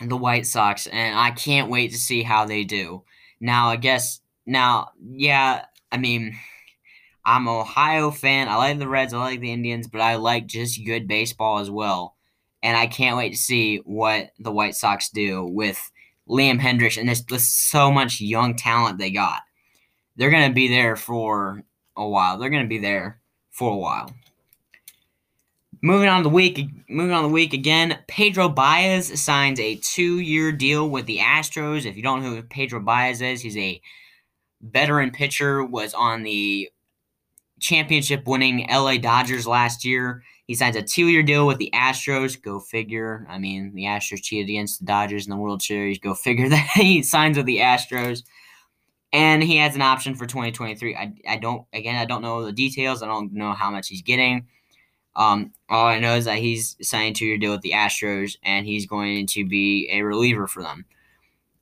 the 0.00 0.16
White 0.16 0.46
Sox, 0.46 0.86
and 0.86 1.18
I 1.18 1.30
can't 1.30 1.70
wait 1.70 1.92
to 1.92 1.98
see 1.98 2.22
how 2.22 2.44
they 2.46 2.64
do. 2.64 3.04
Now, 3.40 3.68
I 3.68 3.76
guess, 3.76 4.20
now, 4.46 4.90
yeah, 5.02 5.64
I 5.92 5.96
mean, 5.98 6.36
I'm 7.24 7.48
Ohio 7.48 8.10
fan. 8.10 8.48
I 8.48 8.56
like 8.56 8.78
the 8.78 8.88
Reds, 8.88 9.14
I 9.14 9.18
like 9.18 9.40
the 9.40 9.52
Indians, 9.52 9.88
but 9.88 10.00
I 10.00 10.16
like 10.16 10.46
just 10.46 10.84
good 10.84 11.08
baseball 11.08 11.58
as 11.58 11.70
well. 11.70 12.16
And 12.62 12.76
I 12.76 12.86
can't 12.86 13.16
wait 13.16 13.30
to 13.30 13.38
see 13.38 13.78
what 13.84 14.30
the 14.38 14.52
White 14.52 14.74
Sox 14.74 15.10
do 15.10 15.44
with 15.44 15.90
Liam 16.28 16.60
Hendriks 16.60 16.98
and 16.98 17.08
there's, 17.08 17.24
there's 17.26 17.48
so 17.48 17.90
much 17.90 18.20
young 18.20 18.56
talent 18.56 18.98
they 18.98 19.10
got. 19.10 19.42
they're 20.16 20.30
going 20.30 20.48
to 20.48 20.54
be 20.54 20.68
there 20.68 20.96
for 20.96 21.62
a 21.96 22.06
while. 22.06 22.38
They're 22.38 22.50
going 22.50 22.62
to 22.64 22.68
be 22.68 22.78
there 22.78 23.20
for 23.50 23.72
a 23.72 23.76
while. 23.76 24.12
Moving 25.84 26.08
on 26.08 26.22
the 26.22 26.30
week, 26.30 26.66
moving 26.88 27.12
on 27.12 27.24
the 27.24 27.28
week 27.28 27.52
again. 27.52 27.98
Pedro 28.08 28.48
Baez 28.48 29.20
signs 29.20 29.60
a 29.60 29.76
two-year 29.76 30.50
deal 30.50 30.88
with 30.88 31.04
the 31.04 31.18
Astros. 31.18 31.84
If 31.84 31.94
you 31.94 32.02
don't 32.02 32.22
know 32.22 32.30
who 32.30 32.42
Pedro 32.42 32.80
Baez 32.80 33.20
is, 33.20 33.42
he's 33.42 33.58
a 33.58 33.82
veteran 34.62 35.10
pitcher. 35.10 35.62
Was 35.62 35.92
on 35.92 36.22
the 36.22 36.70
championship-winning 37.60 38.66
LA 38.70 38.96
Dodgers 38.96 39.46
last 39.46 39.84
year. 39.84 40.22
He 40.46 40.54
signs 40.54 40.74
a 40.74 40.80
two-year 40.80 41.22
deal 41.22 41.46
with 41.46 41.58
the 41.58 41.70
Astros. 41.74 42.40
Go 42.40 42.60
figure. 42.60 43.26
I 43.28 43.36
mean, 43.36 43.74
the 43.74 43.84
Astros 43.84 44.22
cheated 44.22 44.48
against 44.48 44.78
the 44.78 44.86
Dodgers 44.86 45.26
in 45.26 45.30
the 45.32 45.36
World 45.36 45.60
Series. 45.60 45.98
Go 45.98 46.14
figure 46.14 46.48
that 46.48 46.66
he 46.76 47.02
signs 47.02 47.36
with 47.36 47.44
the 47.44 47.58
Astros. 47.58 48.22
And 49.12 49.42
he 49.42 49.58
has 49.58 49.74
an 49.74 49.82
option 49.82 50.14
for 50.14 50.24
2023. 50.24 50.96
I, 50.96 51.12
I 51.28 51.36
don't 51.36 51.66
again 51.74 51.96
I 51.96 52.06
don't 52.06 52.22
know 52.22 52.42
the 52.42 52.52
details. 52.52 53.02
I 53.02 53.06
don't 53.06 53.34
know 53.34 53.52
how 53.52 53.70
much 53.70 53.88
he's 53.88 54.00
getting. 54.00 54.46
Um, 55.16 55.52
all 55.68 55.86
I 55.86 56.00
know 56.00 56.16
is 56.16 56.24
that 56.24 56.38
he's 56.38 56.76
signed 56.82 57.16
to 57.16 57.24
your 57.24 57.38
deal 57.38 57.52
with 57.52 57.62
the 57.62 57.72
Astros, 57.72 58.36
and 58.42 58.66
he's 58.66 58.86
going 58.86 59.26
to 59.28 59.44
be 59.44 59.88
a 59.92 60.02
reliever 60.02 60.46
for 60.46 60.62
them. 60.62 60.84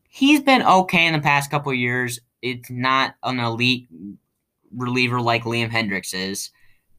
He's 0.09 0.41
been 0.41 0.63
okay 0.63 1.07
in 1.07 1.13
the 1.13 1.21
past 1.21 1.51
couple 1.51 1.73
years. 1.73 2.21
It's 2.43 2.71
not 2.71 3.15
an 3.23 3.39
elite 3.39 3.89
reliever 4.77 5.21
like 5.21 5.45
Liam 5.45 5.71
Hendriks 5.71 6.15
is, 6.15 6.51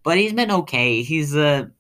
but 0.04 0.18
he's 0.18 0.34
been 0.34 0.52
okay. 0.52 1.02
He's 1.02 1.36
a 1.36 1.72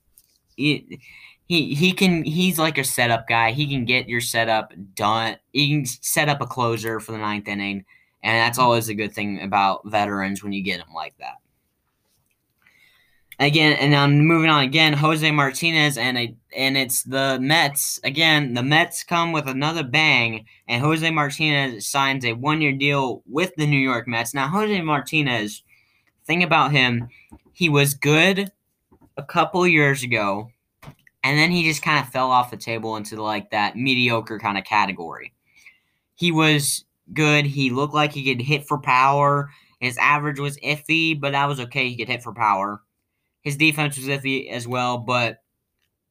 he, 0.56 1.00
he 1.48 1.74
he 1.74 1.92
can 1.92 2.24
he's 2.24 2.60
like 2.60 2.78
a 2.78 2.84
setup 2.84 3.28
guy. 3.28 3.52
He 3.52 3.68
can 3.68 3.86
get 3.86 4.10
your 4.10 4.22
setup 4.22 4.74
done. 4.96 5.38
He 5.52 5.70
can 5.70 5.86
set 5.86 6.30
up 6.30 6.42
a 6.42 6.48
closer 6.48 7.00
for 7.00 7.12
the 7.12 7.18
ninth 7.18 7.48
inning, 7.48 7.86
and 8.24 8.38
that's 8.38 8.60
always 8.60 8.90
a 8.90 8.96
good 8.96 9.14
thing 9.14 9.42
about 9.42 9.82
veterans 9.86 10.44
when 10.44 10.54
you 10.54 10.64
get 10.64 10.80
them 10.80 10.94
like 10.94 11.18
that. 11.20 11.38
Again, 13.40 13.74
and 13.74 13.96
I'm 13.96 14.26
moving 14.26 14.50
on 14.50 14.64
again. 14.64 14.94
Jose 14.94 15.30
Martinez 15.32 15.98
and 15.98 16.36
and 16.56 16.78
it's 16.78 17.04
the 17.04 17.40
Mets 17.42 18.00
again. 18.04 18.54
The 18.54 18.64
Mets 18.64 19.04
come 19.04 19.32
with 19.32 19.48
another 19.48 19.84
bang, 19.84 20.46
and 20.68 20.84
Jose 20.84 21.10
Martinez 21.10 21.88
signs 21.88 22.26
a 22.26 22.34
one 22.34 22.62
year 22.62 22.74
deal 22.74 23.24
with 23.28 23.56
the 23.56 23.66
New 23.66 23.78
York 23.78 24.08
Mets. 24.08 24.34
Now, 24.34 24.48
Jose 24.48 24.82
Martinez, 24.82 25.64
thing 26.26 26.44
about 26.44 26.72
him, 26.72 27.08
he 27.54 27.70
was 27.70 27.96
good 27.96 28.52
a 29.18 29.24
couple 29.24 29.68
years 29.68 30.04
ago, 30.04 30.50
and 31.24 31.38
then 31.38 31.50
he 31.50 31.64
just 31.64 31.82
kind 31.82 32.06
of 32.06 32.12
fell 32.12 32.30
off 32.30 32.52
the 32.52 32.58
table 32.58 32.98
into 32.98 33.22
like 33.22 33.50
that 33.50 33.76
mediocre 33.76 34.38
kind 34.38 34.58
of 34.58 34.64
category. 34.64 35.34
He 36.16 36.32
was 36.32 36.86
good. 37.14 37.46
He 37.46 37.72
looked 37.72 37.94
like 37.96 38.12
he 38.12 38.24
could 38.24 38.44
hit 38.44 38.68
for 38.68 38.78
power. 38.78 39.50
His 39.80 39.98
average 39.98 40.40
was 40.40 40.58
iffy, 40.58 41.20
but 41.20 41.32
that 41.32 41.48
was 41.48 41.60
okay. 41.60 41.90
He 41.90 41.98
could 41.98 42.08
hit 42.08 42.24
for 42.24 42.34
power. 42.34 42.82
His 43.44 43.58
defense 43.58 43.98
was 43.98 44.08
iffy 44.08 44.50
as 44.50 44.68
well, 44.68 44.98
but 44.98 45.44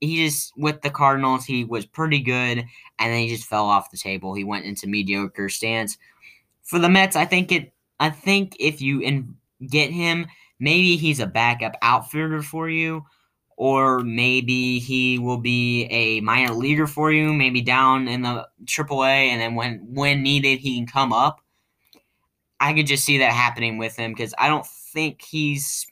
he 0.00 0.16
just 0.26 0.52
with 0.56 0.82
the 0.82 0.90
Cardinals 0.90 1.44
he 1.44 1.64
was 1.64 1.86
pretty 1.86 2.20
good, 2.20 2.58
and 2.98 3.12
then 3.12 3.20
he 3.20 3.28
just 3.28 3.48
fell 3.48 3.66
off 3.66 3.90
the 3.90 3.96
table. 3.96 4.34
He 4.34 4.44
went 4.44 4.66
into 4.66 4.86
mediocre 4.86 5.48
stance. 5.48 5.96
For 6.62 6.78
the 6.78 6.88
Mets, 6.88 7.16
I 7.16 7.24
think 7.24 7.52
it. 7.52 7.72
I 8.00 8.10
think 8.10 8.56
if 8.58 8.82
you 8.82 9.00
in, 9.00 9.36
get 9.68 9.90
him, 9.90 10.26
maybe 10.58 10.96
he's 10.96 11.20
a 11.20 11.26
backup 11.26 11.76
outfielder 11.82 12.42
for 12.42 12.68
you, 12.68 13.04
or 13.56 14.00
maybe 14.00 14.80
he 14.80 15.18
will 15.18 15.38
be 15.38 15.84
a 15.84 16.20
minor 16.20 16.52
leaguer 16.52 16.88
for 16.88 17.12
you, 17.12 17.32
maybe 17.32 17.62
down 17.62 18.08
in 18.08 18.22
the 18.22 18.48
AAA, 18.64 19.28
and 19.28 19.40
then 19.40 19.54
when 19.54 19.78
when 19.94 20.22
needed 20.22 20.58
he 20.58 20.76
can 20.76 20.86
come 20.86 21.12
up. 21.12 21.40
I 22.58 22.74
could 22.74 22.86
just 22.86 23.04
see 23.04 23.18
that 23.18 23.32
happening 23.32 23.78
with 23.78 23.96
him 23.96 24.12
because 24.12 24.34
I 24.38 24.48
don't 24.48 24.66
think 24.66 25.22
he's 25.22 25.86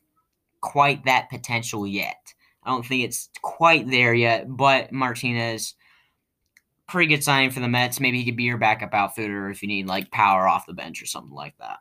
quite 0.60 1.04
that 1.04 1.30
potential 1.30 1.86
yet. 1.86 2.34
I 2.62 2.70
don't 2.70 2.84
think 2.84 3.04
it's 3.04 3.30
quite 3.42 3.88
there 3.90 4.14
yet, 4.14 4.44
but 4.48 4.92
Martinez, 4.92 5.74
pretty 6.86 7.14
good 7.14 7.24
signing 7.24 7.50
for 7.50 7.60
the 7.60 7.68
Mets. 7.68 8.00
Maybe 8.00 8.18
he 8.18 8.24
could 8.24 8.36
be 8.36 8.44
your 8.44 8.58
backup 8.58 8.92
outfielder 8.92 9.48
if 9.48 9.62
you 9.62 9.68
need 9.68 9.86
like 9.86 10.10
power 10.10 10.46
off 10.46 10.66
the 10.66 10.74
bench 10.74 11.02
or 11.02 11.06
something 11.06 11.34
like 11.34 11.56
that. 11.58 11.78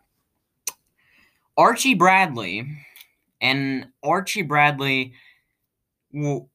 Archie 1.57 1.95
Bradley, 1.95 2.65
and 3.41 3.88
Archie 4.03 4.43
Bradley 4.43 5.13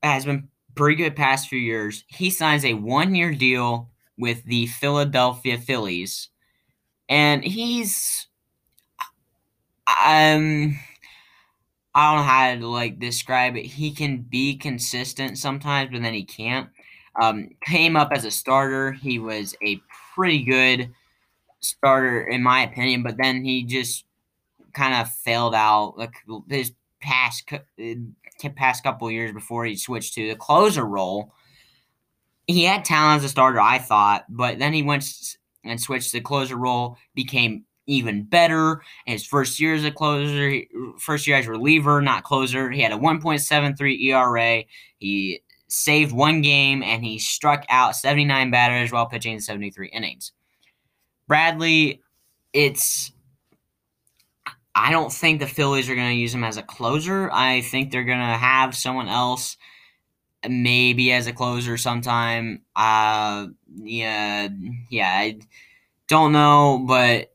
has 0.02 0.24
been 0.24 0.48
pretty 0.74 0.96
good 0.96 1.14
past 1.14 1.48
few 1.48 1.58
years. 1.58 2.04
He 2.06 2.30
signs 2.30 2.64
a 2.64 2.74
one-year 2.74 3.34
deal 3.34 3.90
with 4.16 4.42
the 4.44 4.66
Philadelphia 4.66 5.58
Phillies, 5.58 6.30
and 7.08 7.44
he's 7.44 8.28
um 10.06 10.78
I 11.94 12.10
don't 12.10 12.20
know 12.20 12.30
how 12.30 12.54
to 12.54 12.68
like 12.68 12.98
describe 12.98 13.56
it. 13.56 13.66
He 13.66 13.92
can 13.92 14.18
be 14.18 14.56
consistent 14.56 15.38
sometimes, 15.38 15.90
but 15.92 16.02
then 16.02 16.14
he 16.14 16.24
can't. 16.24 16.68
Um, 17.20 17.50
came 17.64 17.94
up 17.96 18.10
as 18.12 18.24
a 18.24 18.30
starter. 18.30 18.92
He 18.92 19.20
was 19.20 19.54
a 19.64 19.80
pretty 20.14 20.42
good 20.42 20.90
starter 21.60 22.22
in 22.22 22.42
my 22.42 22.62
opinion, 22.62 23.02
but 23.02 23.16
then 23.16 23.44
he 23.44 23.62
just 23.62 24.04
kind 24.72 24.94
of 24.94 25.10
failed 25.10 25.54
out. 25.54 25.96
Like 25.96 26.14
his 26.48 26.72
past 27.00 27.44
uh, 27.52 28.48
past 28.56 28.82
couple 28.82 29.10
years 29.10 29.32
before 29.32 29.64
he 29.64 29.76
switched 29.76 30.14
to 30.14 30.28
the 30.28 30.36
closer 30.36 30.84
role. 30.84 31.32
He 32.46 32.64
had 32.64 32.84
talent 32.84 33.18
as 33.18 33.24
a 33.24 33.28
starter, 33.28 33.60
I 33.60 33.78
thought, 33.78 34.24
but 34.28 34.58
then 34.58 34.72
he 34.72 34.82
went 34.82 35.36
and 35.64 35.80
switched 35.80 36.10
to 36.10 36.18
the 36.18 36.22
closer 36.22 36.56
role, 36.56 36.98
became 37.14 37.64
even 37.86 38.24
better. 38.24 38.82
His 39.06 39.26
first 39.26 39.60
year 39.60 39.74
as 39.74 39.84
a 39.84 39.90
closer, 39.90 40.60
first 40.98 41.26
year 41.26 41.36
as 41.36 41.46
a 41.46 41.50
reliever, 41.50 42.00
not 42.00 42.24
closer, 42.24 42.70
he 42.70 42.82
had 42.82 42.92
a 42.92 42.96
1.73 42.96 44.00
ERA. 44.02 44.64
He 44.98 45.42
saved 45.68 46.12
one 46.12 46.40
game 46.42 46.82
and 46.82 47.04
he 47.04 47.18
struck 47.18 47.64
out 47.68 47.96
79 47.96 48.50
batters 48.50 48.92
while 48.92 49.06
pitching 49.06 49.40
73 49.40 49.88
innings. 49.88 50.32
Bradley, 51.26 52.00
it's. 52.52 53.10
I 54.76 54.90
don't 54.90 55.12
think 55.12 55.38
the 55.38 55.46
Phillies 55.46 55.88
are 55.88 55.94
going 55.94 56.10
to 56.10 56.20
use 56.20 56.34
him 56.34 56.42
as 56.42 56.56
a 56.56 56.62
closer. 56.62 57.30
I 57.32 57.60
think 57.60 57.90
they're 57.92 58.02
going 58.02 58.18
to 58.18 58.24
have 58.24 58.74
someone 58.76 59.06
else 59.06 59.56
maybe 60.48 61.12
as 61.12 61.28
a 61.28 61.32
closer 61.32 61.76
sometime. 61.76 62.62
Uh, 62.74 63.46
yeah, 63.82 64.48
yeah, 64.90 65.08
I 65.08 65.38
don't 66.08 66.32
know, 66.32 66.84
but 66.86 67.33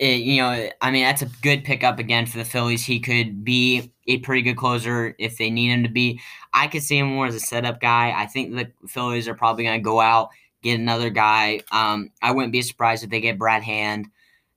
it, 0.00 0.22
you 0.22 0.42
know, 0.42 0.68
I 0.80 0.90
mean, 0.90 1.04
that's 1.04 1.22
a 1.22 1.30
good 1.42 1.62
pickup 1.62 2.00
again 2.00 2.26
for 2.26 2.38
the 2.38 2.44
Phillies. 2.44 2.84
He 2.84 2.98
could 2.98 3.44
be 3.44 3.92
a 4.08 4.18
pretty 4.18 4.42
good 4.42 4.56
closer 4.56 5.14
if 5.18 5.38
they 5.38 5.50
need 5.50 5.70
him 5.70 5.84
to 5.84 5.88
be. 5.88 6.20
I 6.52 6.66
could 6.66 6.82
see 6.82 6.98
him 6.98 7.06
more 7.06 7.26
as 7.26 7.34
a 7.36 7.40
setup 7.40 7.80
guy. 7.80 8.12
I 8.16 8.26
think 8.26 8.56
the 8.56 8.72
Phillies 8.88 9.28
are 9.28 9.34
probably 9.34 9.64
going 9.64 9.78
to 9.78 9.84
go 9.84 10.00
out 10.00 10.30
get 10.62 10.78
another 10.78 11.10
guy. 11.10 11.60
Um, 11.72 12.10
I 12.22 12.32
wouldn't 12.32 12.52
be 12.52 12.62
surprised 12.62 13.04
if 13.04 13.10
they 13.10 13.20
get 13.20 13.38
Brad 13.38 13.62
Hand. 13.62 14.06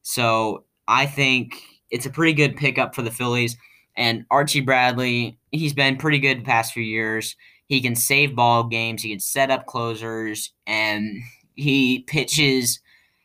So 0.02 0.66
I 0.88 1.06
think 1.06 1.62
it's 1.92 2.06
a 2.06 2.10
pretty 2.10 2.34
good 2.34 2.58
pickup 2.58 2.94
for 2.96 3.02
the 3.02 3.12
Phillies. 3.12 3.58
And 3.96 4.26
Archie 4.32 4.62
Bradley, 4.62 5.38
he's 5.52 5.74
been 5.74 5.98
pretty 5.98 6.20
good 6.20 6.40
the 6.40 6.46
past 6.46 6.74
few 6.74 6.84
years. 6.84 7.36
He 7.68 7.80
can 7.80 7.96
save 7.96 8.36
ball 8.36 8.66
games. 8.66 9.02
He 9.02 9.12
can 9.12 9.20
set 9.20 9.50
up 9.50 9.66
closers, 9.66 10.52
and 10.68 11.22
he 11.56 12.00
pitches. 12.00 12.80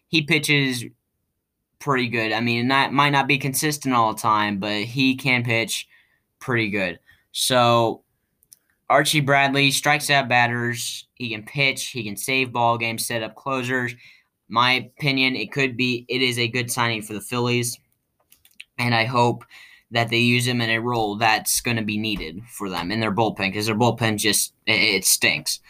He 0.08 0.22
pitches 0.22 0.84
pretty 1.78 2.08
good. 2.08 2.32
I 2.32 2.40
mean, 2.40 2.68
that 2.68 2.92
might 2.92 3.10
not 3.10 3.28
be 3.28 3.38
consistent 3.38 3.94
all 3.94 4.14
the 4.14 4.20
time, 4.20 4.58
but 4.58 4.82
he 4.82 5.16
can 5.16 5.44
pitch 5.44 5.88
pretty 6.40 6.70
good. 6.70 6.98
So 7.32 8.02
Archie 8.88 9.20
Bradley 9.20 9.70
strikes 9.70 10.10
out 10.10 10.28
batters. 10.28 11.06
He 11.14 11.30
can 11.30 11.42
pitch. 11.42 11.88
He 11.88 12.04
can 12.04 12.16
save 12.16 12.52
ball 12.52 12.78
games, 12.78 13.06
set 13.06 13.22
up 13.22 13.34
closers. 13.34 13.94
My 14.48 14.72
opinion, 14.72 15.36
it 15.36 15.52
could 15.52 15.76
be. 15.76 16.06
It 16.08 16.22
is 16.22 16.38
a 16.38 16.48
good 16.48 16.70
signing 16.70 17.02
for 17.02 17.12
the 17.12 17.20
Phillies, 17.20 17.78
and 18.78 18.94
I 18.94 19.04
hope 19.04 19.44
that 19.90 20.08
they 20.08 20.18
use 20.18 20.46
him 20.46 20.60
in 20.60 20.70
a 20.70 20.80
role 20.80 21.16
that's 21.16 21.60
going 21.60 21.76
to 21.76 21.82
be 21.82 21.98
needed 21.98 22.42
for 22.50 22.68
them 22.68 22.90
in 22.90 23.00
their 23.00 23.14
bullpen 23.14 23.50
because 23.50 23.66
their 23.66 23.74
bullpen 23.74 24.18
just 24.18 24.54
it 24.66 25.04
stinks. 25.04 25.60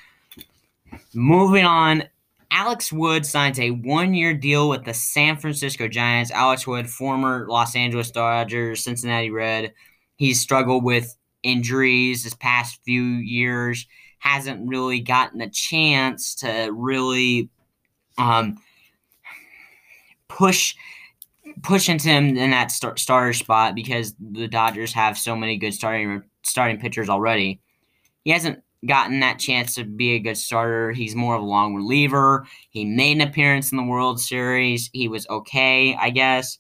Moving 1.12 1.64
on, 1.64 2.04
Alex 2.50 2.92
Wood 2.92 3.26
signs 3.26 3.60
a 3.60 3.70
one 3.70 4.14
year 4.14 4.34
deal 4.34 4.68
with 4.68 4.84
the 4.84 4.94
San 4.94 5.36
Francisco 5.36 5.88
Giants. 5.88 6.30
Alex 6.30 6.66
Wood, 6.66 6.88
former 6.88 7.46
Los 7.48 7.76
Angeles 7.76 8.10
Dodgers, 8.10 8.82
Cincinnati 8.82 9.30
Red. 9.30 9.74
He's 10.16 10.40
struggled 10.40 10.82
with 10.82 11.16
injuries 11.42 12.24
this 12.24 12.34
past 12.34 12.80
few 12.84 13.02
years, 13.02 13.86
hasn't 14.18 14.66
really 14.66 15.00
gotten 15.00 15.40
a 15.40 15.50
chance 15.50 16.34
to 16.36 16.70
really 16.72 17.50
um, 18.16 18.58
push 20.28 20.74
push 21.62 21.88
into 21.88 22.08
him 22.08 22.36
in 22.36 22.50
that 22.50 22.70
start, 22.70 22.98
starter 22.98 23.32
spot 23.32 23.74
because 23.74 24.14
the 24.20 24.48
Dodgers 24.48 24.92
have 24.92 25.18
so 25.18 25.34
many 25.34 25.56
good 25.56 25.74
starting 25.74 26.22
starting 26.42 26.78
pitchers 26.78 27.08
already. 27.08 27.60
He 28.24 28.30
hasn't 28.30 28.62
gotten 28.86 29.20
that 29.20 29.38
chance 29.38 29.74
to 29.74 29.84
be 29.84 30.12
a 30.12 30.18
good 30.18 30.36
starter. 30.36 30.92
He's 30.92 31.14
more 31.14 31.34
of 31.34 31.42
a 31.42 31.46
long 31.46 31.74
reliever. 31.74 32.46
He 32.70 32.84
made 32.84 33.20
an 33.20 33.28
appearance 33.28 33.72
in 33.72 33.78
the 33.78 33.84
World 33.84 34.20
Series. 34.20 34.88
He 34.92 35.08
was 35.08 35.26
okay, 35.28 35.96
I 35.96 36.10
guess. 36.10 36.58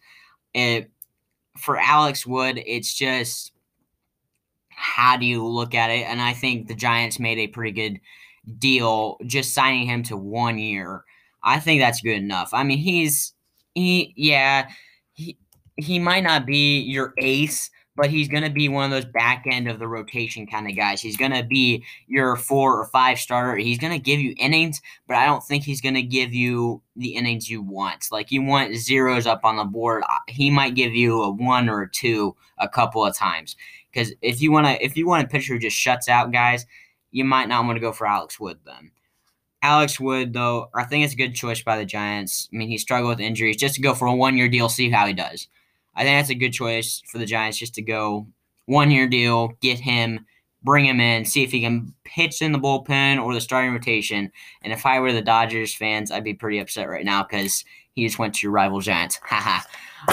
It, 0.54 0.90
for 1.56 1.78
Alex 1.78 2.26
Wood, 2.26 2.60
it's 2.66 2.94
just 2.94 3.52
how 4.70 5.16
do 5.16 5.26
you 5.26 5.44
look 5.46 5.74
at 5.74 5.90
it? 5.90 6.06
And 6.06 6.20
I 6.20 6.32
think 6.32 6.66
the 6.66 6.74
Giants 6.74 7.18
made 7.18 7.38
a 7.38 7.48
pretty 7.48 7.72
good 7.72 8.00
deal 8.58 9.18
just 9.26 9.52
signing 9.52 9.86
him 9.86 10.02
to 10.04 10.16
one 10.16 10.58
year. 10.58 11.04
I 11.42 11.60
think 11.60 11.80
that's 11.80 12.00
good 12.00 12.16
enough. 12.16 12.50
I 12.52 12.62
mean, 12.62 12.78
he's 12.78 13.34
he 13.74 14.12
yeah, 14.16 14.68
he 15.12 15.36
he 15.76 15.98
might 15.98 16.24
not 16.24 16.46
be 16.46 16.80
your 16.80 17.14
ace, 17.18 17.70
but 17.98 18.10
he's 18.10 18.28
going 18.28 18.44
to 18.44 18.50
be 18.50 18.68
one 18.68 18.84
of 18.84 18.92
those 18.92 19.12
back 19.12 19.44
end 19.50 19.66
of 19.66 19.80
the 19.80 19.88
rotation 19.88 20.46
kind 20.46 20.70
of 20.70 20.76
guys. 20.76 21.02
He's 21.02 21.16
going 21.16 21.32
to 21.32 21.42
be 21.42 21.82
your 22.06 22.36
four 22.36 22.78
or 22.78 22.86
five 22.86 23.18
starter. 23.18 23.56
He's 23.56 23.76
going 23.76 23.92
to 23.92 23.98
give 23.98 24.20
you 24.20 24.36
innings, 24.38 24.80
but 25.08 25.16
I 25.16 25.26
don't 25.26 25.42
think 25.42 25.64
he's 25.64 25.80
going 25.80 25.96
to 25.96 26.02
give 26.02 26.32
you 26.32 26.80
the 26.94 27.16
innings 27.16 27.50
you 27.50 27.60
want. 27.60 28.06
Like 28.12 28.30
you 28.30 28.40
want 28.40 28.76
zeros 28.76 29.26
up 29.26 29.40
on 29.42 29.56
the 29.56 29.64
board. 29.64 30.04
Uh, 30.04 30.18
he 30.28 30.48
might 30.48 30.76
give 30.76 30.94
you 30.94 31.20
a 31.22 31.30
one 31.32 31.68
or 31.68 31.82
a 31.82 31.90
two 31.90 32.36
a 32.58 32.68
couple 32.68 33.04
of 33.04 33.16
times. 33.16 33.56
Because 33.92 34.14
if 34.22 34.40
you 34.40 34.52
want 34.52 34.66
to, 34.68 34.84
if 34.84 34.96
you 34.96 35.08
want 35.08 35.24
a 35.24 35.28
pitcher 35.28 35.54
who 35.54 35.58
just 35.58 35.76
shuts 35.76 36.08
out 36.08 36.30
guys, 36.30 36.66
you 37.10 37.24
might 37.24 37.48
not 37.48 37.64
want 37.64 37.74
to 37.76 37.80
go 37.80 37.90
for 37.90 38.06
Alex 38.06 38.38
Wood 38.38 38.60
then. 38.64 38.92
Alex 39.60 39.98
Wood, 39.98 40.34
though, 40.34 40.70
I 40.72 40.84
think 40.84 41.04
it's 41.04 41.14
a 41.14 41.16
good 41.16 41.34
choice 41.34 41.62
by 41.62 41.76
the 41.76 41.84
Giants. 41.84 42.48
I 42.52 42.58
mean, 42.58 42.68
he 42.68 42.78
struggled 42.78 43.08
with 43.08 43.20
injuries. 43.20 43.56
Just 43.56 43.74
to 43.74 43.82
go 43.82 43.92
for 43.92 44.06
a 44.06 44.14
one 44.14 44.36
year 44.36 44.48
deal, 44.48 44.68
see 44.68 44.88
how 44.88 45.04
he 45.04 45.14
does. 45.14 45.48
I 45.98 46.04
think 46.04 46.16
that's 46.16 46.30
a 46.30 46.34
good 46.36 46.52
choice 46.52 47.02
for 47.10 47.18
the 47.18 47.26
Giants 47.26 47.58
just 47.58 47.74
to 47.74 47.82
go 47.82 48.28
one 48.66 48.92
year 48.92 49.08
deal, 49.08 49.48
get 49.60 49.80
him, 49.80 50.24
bring 50.62 50.86
him 50.86 51.00
in, 51.00 51.24
see 51.24 51.42
if 51.42 51.50
he 51.50 51.60
can 51.60 51.92
pitch 52.04 52.40
in 52.40 52.52
the 52.52 52.58
bullpen 52.58 53.20
or 53.20 53.34
the 53.34 53.40
starting 53.40 53.72
rotation. 53.72 54.30
And 54.62 54.72
if 54.72 54.86
I 54.86 55.00
were 55.00 55.12
the 55.12 55.22
Dodgers 55.22 55.74
fans, 55.74 56.12
I'd 56.12 56.22
be 56.22 56.34
pretty 56.34 56.60
upset 56.60 56.88
right 56.88 57.04
now 57.04 57.24
because 57.24 57.64
he 57.94 58.06
just 58.06 58.20
went 58.20 58.34
to 58.36 58.46
your 58.46 58.52
rival 58.52 58.80
Giants. 58.80 59.18
Haha. 59.24 59.66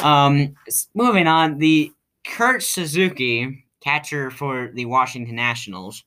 um, 0.04 0.56
moving 0.96 1.28
on, 1.28 1.60
the 1.60 1.92
Kurt 2.26 2.64
Suzuki, 2.64 3.64
catcher 3.80 4.32
for 4.32 4.72
the 4.74 4.86
Washington 4.86 5.36
Nationals, 5.36 6.04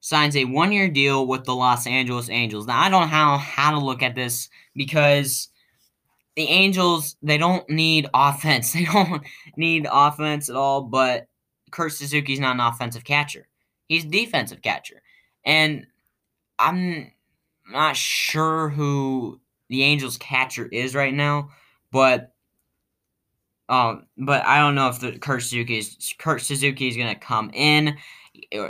signs 0.00 0.34
a 0.34 0.46
one 0.46 0.72
year 0.72 0.88
deal 0.88 1.26
with 1.26 1.44
the 1.44 1.54
Los 1.54 1.86
Angeles 1.86 2.30
Angels. 2.30 2.66
Now, 2.66 2.80
I 2.80 2.88
don't 2.88 3.02
know 3.02 3.06
how, 3.08 3.36
how 3.36 3.72
to 3.72 3.78
look 3.78 4.02
at 4.02 4.14
this 4.14 4.48
because 4.74 5.50
the 6.38 6.48
Angels, 6.48 7.16
they 7.20 7.36
don't 7.36 7.68
need 7.68 8.08
offense. 8.14 8.72
They 8.78 8.84
don't 8.84 9.24
need 9.56 9.88
offense 9.90 10.48
at 10.48 10.54
all, 10.54 10.82
but 10.82 11.26
Kurt 11.72 11.92
Suzuki's 11.92 12.38
not 12.38 12.54
an 12.54 12.60
offensive 12.60 13.02
catcher. 13.02 13.48
He's 13.88 14.04
defensive 14.04 14.62
catcher. 14.62 15.02
And 15.44 15.84
I'm 16.60 17.10
not 17.68 17.96
sure 17.96 18.68
who 18.68 19.40
the 19.68 19.82
Angels 19.82 20.16
catcher 20.16 20.66
is 20.66 20.94
right 20.94 21.12
now, 21.12 21.50
but 21.90 22.32
um, 23.68 24.06
but 24.16 24.46
I 24.46 24.60
don't 24.60 24.76
know 24.76 24.88
if 24.88 25.00
the 25.00 25.18
Kurt 25.18 25.42
Suzuki 25.42 25.78
is 25.78 26.14
Kurt 26.18 26.40
Suzuki 26.40 26.86
is 26.86 26.96
gonna 26.96 27.16
come 27.16 27.50
in 27.52 27.96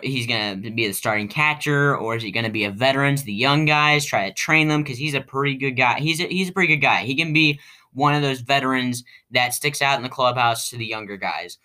he's 0.03 0.27
going 0.27 0.63
to 0.63 0.71
be 0.71 0.87
the 0.87 0.93
starting 0.93 1.29
catcher 1.29 1.97
or 1.97 2.17
is 2.17 2.23
he 2.23 2.31
going 2.31 2.45
to 2.45 2.51
be 2.51 2.65
a 2.65 2.71
veteran 2.71 3.17
to 3.17 3.25
the 3.25 3.33
young 3.33 3.65
guys 3.65 4.05
try 4.05 4.29
to 4.29 4.35
train 4.35 4.69
them? 4.69 4.83
Because 4.83 4.99
he's 4.99 5.15
a 5.15 5.21
pretty 5.21 5.57
good 5.57 5.73
guy. 5.73 5.99
He's 5.99 6.21
a, 6.21 6.25
he's 6.25 6.49
a 6.49 6.53
pretty 6.53 6.75
good 6.75 6.83
guy. 6.83 7.05
He 7.05 7.15
can 7.15 7.33
be 7.33 7.61
one 7.93 8.15
of 8.15 8.23
those 8.23 8.41
veterans 8.41 9.05
that 9.31 9.55
sticks 9.55 9.83
out 9.83 9.97
in 9.97 10.03
the 10.03 10.09
clubhouse 10.09 10.71
to 10.71 10.77
the 10.77 10.87
younger 10.87 11.17
guys. 11.17 11.59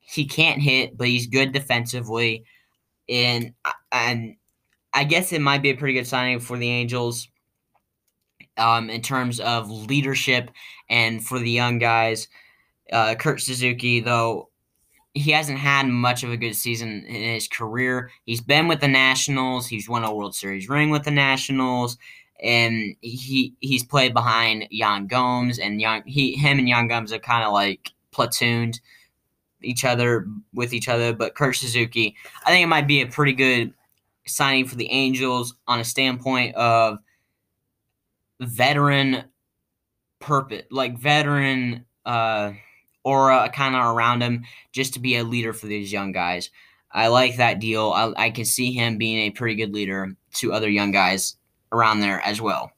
He 0.00 0.24
can't 0.24 0.60
hit 0.60 0.96
but 0.96 1.08
he's 1.08 1.26
good 1.26 1.52
defensively. 1.52 2.44
And 3.08 3.54
and 3.92 4.36
i 4.94 5.04
guess 5.04 5.32
it 5.32 5.40
might 5.40 5.62
be 5.62 5.70
a 5.70 5.76
pretty 5.76 5.94
good 5.94 6.06
signing 6.06 6.40
for 6.40 6.56
the 6.56 6.68
angels 6.68 7.28
um, 8.56 8.90
in 8.90 9.02
terms 9.02 9.38
of 9.40 9.70
leadership 9.70 10.50
and 10.90 11.24
for 11.24 11.38
the 11.38 11.50
young 11.50 11.78
guys. 11.78 12.28
Uh, 12.90 13.14
kurt 13.14 13.40
suzuki 13.40 14.00
though 14.00 14.48
he 15.18 15.32
hasn't 15.32 15.58
had 15.58 15.86
much 15.86 16.22
of 16.22 16.30
a 16.30 16.36
good 16.36 16.54
season 16.54 17.04
in 17.04 17.34
his 17.34 17.48
career. 17.48 18.10
He's 18.24 18.40
been 18.40 18.68
with 18.68 18.80
the 18.80 18.88
Nationals. 18.88 19.66
He's 19.66 19.88
won 19.88 20.04
a 20.04 20.14
World 20.14 20.34
Series 20.34 20.68
ring 20.68 20.90
with 20.90 21.04
the 21.04 21.10
Nationals, 21.10 21.98
and 22.42 22.94
he 23.00 23.54
he's 23.60 23.84
played 23.84 24.14
behind 24.14 24.66
Yan 24.70 25.06
Gomes 25.06 25.58
and 25.58 25.80
Young. 25.80 26.02
He 26.06 26.36
him 26.36 26.58
and 26.58 26.68
Yan 26.68 26.88
Gomes 26.88 27.12
are 27.12 27.18
kind 27.18 27.44
of 27.44 27.52
like 27.52 27.92
platooned 28.12 28.80
each 29.62 29.84
other 29.84 30.26
with 30.54 30.72
each 30.72 30.88
other. 30.88 31.12
But 31.12 31.34
Kurt 31.34 31.56
Suzuki, 31.56 32.14
I 32.44 32.50
think 32.50 32.62
it 32.62 32.68
might 32.68 32.86
be 32.86 33.00
a 33.00 33.06
pretty 33.06 33.32
good 33.32 33.74
signing 34.26 34.66
for 34.66 34.76
the 34.76 34.90
Angels 34.90 35.54
on 35.66 35.80
a 35.80 35.84
standpoint 35.84 36.54
of 36.54 36.98
veteran 38.40 39.24
purpose, 40.20 40.64
like 40.70 40.98
veteran. 40.98 41.84
Uh, 42.06 42.52
aura 43.08 43.50
kind 43.54 43.74
of 43.74 43.84
around 43.84 44.22
him 44.22 44.44
just 44.72 44.94
to 44.94 45.00
be 45.00 45.16
a 45.16 45.24
leader 45.24 45.52
for 45.52 45.66
these 45.66 45.92
young 45.92 46.12
guys. 46.12 46.50
I 46.92 47.08
like 47.08 47.36
that 47.36 47.60
deal. 47.60 47.90
I, 47.90 48.12
I 48.16 48.30
can 48.30 48.44
see 48.44 48.72
him 48.72 48.98
being 48.98 49.18
a 49.18 49.30
pretty 49.30 49.54
good 49.54 49.74
leader 49.74 50.16
to 50.34 50.52
other 50.52 50.68
young 50.68 50.90
guys 50.90 51.36
around 51.72 52.00
there 52.00 52.20
as 52.20 52.40
well. 52.40 52.72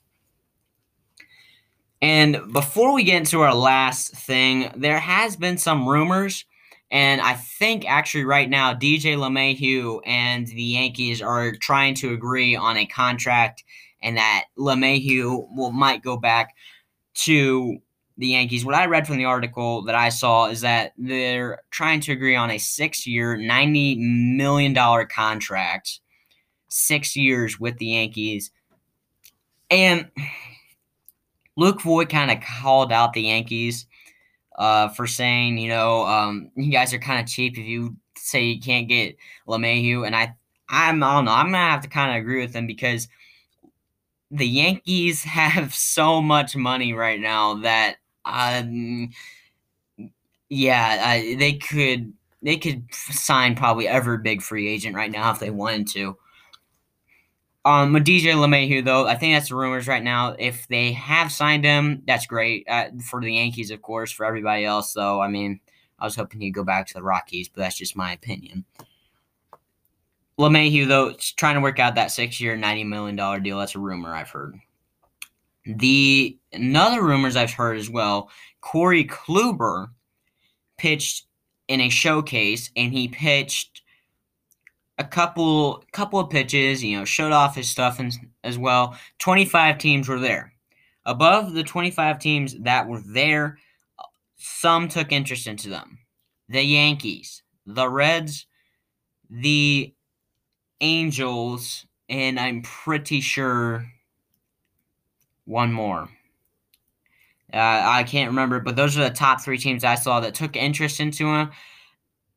And 2.02 2.52
before 2.52 2.94
we 2.94 3.04
get 3.04 3.18
into 3.18 3.42
our 3.42 3.54
last 3.54 4.12
thing, 4.12 4.72
there 4.74 4.98
has 4.98 5.36
been 5.36 5.58
some 5.58 5.86
rumors, 5.86 6.46
and 6.90 7.20
I 7.20 7.34
think 7.34 7.88
actually 7.88 8.24
right 8.24 8.48
now 8.48 8.72
DJ 8.72 9.16
LeMahieu 9.16 10.00
and 10.06 10.46
the 10.46 10.62
Yankees 10.62 11.20
are 11.20 11.52
trying 11.52 11.94
to 11.96 12.14
agree 12.14 12.56
on 12.56 12.78
a 12.78 12.86
contract, 12.86 13.64
and 14.02 14.16
that 14.16 14.44
LeMahieu 14.58 15.46
will 15.54 15.72
might 15.72 16.02
go 16.02 16.16
back 16.16 16.54
to 17.14 17.78
the 18.20 18.28
Yankees. 18.28 18.66
What 18.66 18.74
I 18.74 18.85
read 18.85 19.06
from 19.06 19.16
the 19.16 19.24
article 19.24 19.80
that 19.83 19.94
I 19.94 20.11
saw 20.11 20.46
is 20.46 20.61
that 20.61 20.92
they're 20.98 21.62
trying 21.70 22.00
to 22.00 22.12
agree 22.12 22.37
on 22.37 22.50
a 22.50 22.59
six 22.59 23.06
year, 23.06 23.37
$90 23.37 23.98
million 24.37 24.74
contract, 25.09 26.00
six 26.68 27.16
years 27.16 27.59
with 27.59 27.78
the 27.78 27.87
Yankees. 27.87 28.50
And 29.70 30.11
Luke 31.56 31.80
Voit 31.80 32.11
kind 32.11 32.30
of 32.30 32.42
called 32.42 32.92
out 32.92 33.14
the 33.14 33.22
Yankees 33.22 33.87
uh, 34.59 34.88
for 34.88 35.06
saying, 35.06 35.56
you 35.56 35.70
know, 35.70 36.04
um, 36.06 36.50
you 36.56 36.70
guys 36.70 36.92
are 36.92 36.98
kind 36.98 37.20
of 37.20 37.26
cheap 37.26 37.56
if 37.56 37.64
you 37.64 37.96
say 38.16 38.44
you 38.44 38.61
can't 38.61 38.87
get 38.87 39.16
LeMahieu. 39.48 40.06
And 40.06 40.14
I, 40.14 40.35
I'm, 40.68 41.02
I 41.02 41.14
don't 41.14 41.24
know, 41.24 41.33
I'm 41.33 41.46
going 41.46 41.54
to 41.54 41.59
have 41.59 41.80
to 41.83 41.88
kind 41.88 42.11
of 42.11 42.20
agree 42.20 42.42
with 42.42 42.52
them 42.52 42.66
because 42.66 43.09
the 44.30 44.46
Yankees 44.46 45.24
have 45.24 45.74
so 45.74 46.20
much 46.20 46.54
money 46.54 46.92
right 46.92 47.18
now 47.18 47.54
that 47.54 47.96
um, 48.24 49.11
yeah, 50.48 51.18
uh, 51.18 51.38
they 51.38 51.54
could 51.54 52.12
they 52.42 52.56
could 52.56 52.85
sign 52.92 53.54
probably 53.54 53.87
every 53.87 54.18
big 54.18 54.42
free 54.42 54.68
agent 54.68 54.96
right 54.96 55.11
now 55.11 55.30
if 55.30 55.38
they 55.38 55.50
wanted 55.50 55.88
to. 55.88 56.16
Um, 57.64 57.92
with 57.92 58.04
DJ 58.04 58.33
LeMahieu, 58.33 58.85
though, 58.85 59.06
I 59.06 59.16
think 59.16 59.35
that's 59.35 59.50
the 59.50 59.54
rumors 59.54 59.87
right 59.87 60.02
now. 60.02 60.35
If 60.38 60.66
they 60.68 60.92
have 60.92 61.30
signed 61.30 61.64
him, 61.64 62.02
that's 62.06 62.26
great 62.26 62.66
uh, 62.68 62.87
for 63.04 63.20
the 63.20 63.35
Yankees, 63.35 63.70
of 63.70 63.83
course. 63.83 64.11
For 64.11 64.24
everybody 64.24 64.64
else, 64.64 64.94
though, 64.94 65.20
I 65.20 65.28
mean, 65.28 65.61
I 65.98 66.06
was 66.06 66.16
hoping 66.16 66.40
he'd 66.40 66.52
go 66.52 66.64
back 66.64 66.87
to 66.87 66.94
the 66.94 67.02
Rockies, 67.02 67.50
but 67.50 67.61
that's 67.61 67.76
just 67.76 67.96
my 67.96 68.12
opinion. 68.12 68.64
LeMahieu, 70.38 70.88
though, 70.88 71.12
trying 71.37 71.56
to 71.56 71.61
work 71.61 71.78
out 71.78 71.96
that 71.96 72.11
six-year, 72.11 72.56
ninety 72.56 72.83
million 72.85 73.14
dollar 73.14 73.40
deal. 73.40 73.59
That's 73.59 73.74
a 73.74 73.78
rumor 73.78 74.14
I've 74.14 74.30
heard. 74.30 74.59
The 75.64 76.38
another 76.52 77.02
rumors 77.02 77.36
I've 77.36 77.52
heard 77.52 77.76
as 77.76 77.90
well, 77.90 78.30
Corey 78.60 79.04
Kluber 79.04 79.88
pitched 80.78 81.26
in 81.68 81.80
a 81.80 81.88
showcase 81.88 82.70
and 82.74 82.92
he 82.92 83.08
pitched 83.08 83.82
a 84.98 85.04
couple 85.04 85.84
couple 85.92 86.18
of 86.18 86.30
pitches, 86.30 86.82
you 86.82 86.98
know, 86.98 87.04
showed 87.04 87.32
off 87.32 87.56
his 87.56 87.68
stuff 87.68 87.98
and, 87.98 88.12
as 88.44 88.58
well. 88.58 88.96
25 89.18 89.78
teams 89.78 90.08
were 90.08 90.18
there. 90.18 90.52
Above 91.06 91.54
the 91.54 91.62
25 91.62 92.18
teams 92.18 92.56
that 92.60 92.86
were 92.86 93.00
there, 93.00 93.58
some 94.36 94.88
took 94.88 95.12
interest 95.12 95.46
into 95.46 95.68
them. 95.68 95.98
The 96.48 96.62
Yankees, 96.62 97.42
the 97.64 97.88
Reds, 97.88 98.46
the 99.30 99.94
Angels, 100.80 101.86
and 102.08 102.38
I'm 102.38 102.62
pretty 102.62 103.20
sure 103.20 103.86
one 105.50 105.72
more. 105.72 106.08
Uh, 107.52 107.82
I 107.84 108.04
can't 108.04 108.30
remember, 108.30 108.60
but 108.60 108.76
those 108.76 108.96
are 108.96 109.02
the 109.02 109.10
top 109.10 109.40
three 109.40 109.58
teams 109.58 109.82
I 109.82 109.96
saw 109.96 110.20
that 110.20 110.34
took 110.34 110.54
interest 110.56 111.00
into 111.00 111.26
him. 111.26 111.50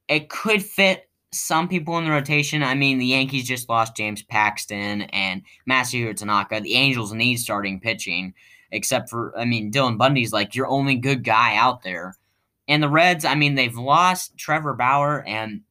It 0.07 0.29
could 0.29 0.63
fit 0.63 1.07
some 1.31 1.67
people 1.67 1.97
in 1.99 2.05
the 2.05 2.11
rotation. 2.11 2.63
I 2.63 2.73
mean, 2.73 2.97
the 2.97 3.05
Yankees 3.05 3.47
just 3.47 3.69
lost 3.69 3.95
James 3.95 4.23
Paxton 4.23 5.03
and 5.03 5.43
Masahiro 5.69 6.15
Tanaka. 6.15 6.61
The 6.61 6.73
Angels 6.73 7.13
need 7.13 7.37
starting 7.37 7.79
pitching, 7.79 8.33
except 8.71 9.09
for, 9.09 9.37
I 9.37 9.45
mean, 9.45 9.71
Dylan 9.71 9.97
Bundy's 9.97 10.33
like 10.33 10.55
your 10.55 10.67
only 10.67 10.95
good 10.95 11.23
guy 11.23 11.55
out 11.55 11.83
there. 11.83 12.17
And 12.67 12.81
the 12.81 12.89
Reds, 12.89 13.25
I 13.25 13.35
mean, 13.35 13.55
they've 13.55 13.75
lost 13.75 14.37
Trevor 14.37 14.73
Bauer, 14.73 15.23
and 15.27 15.61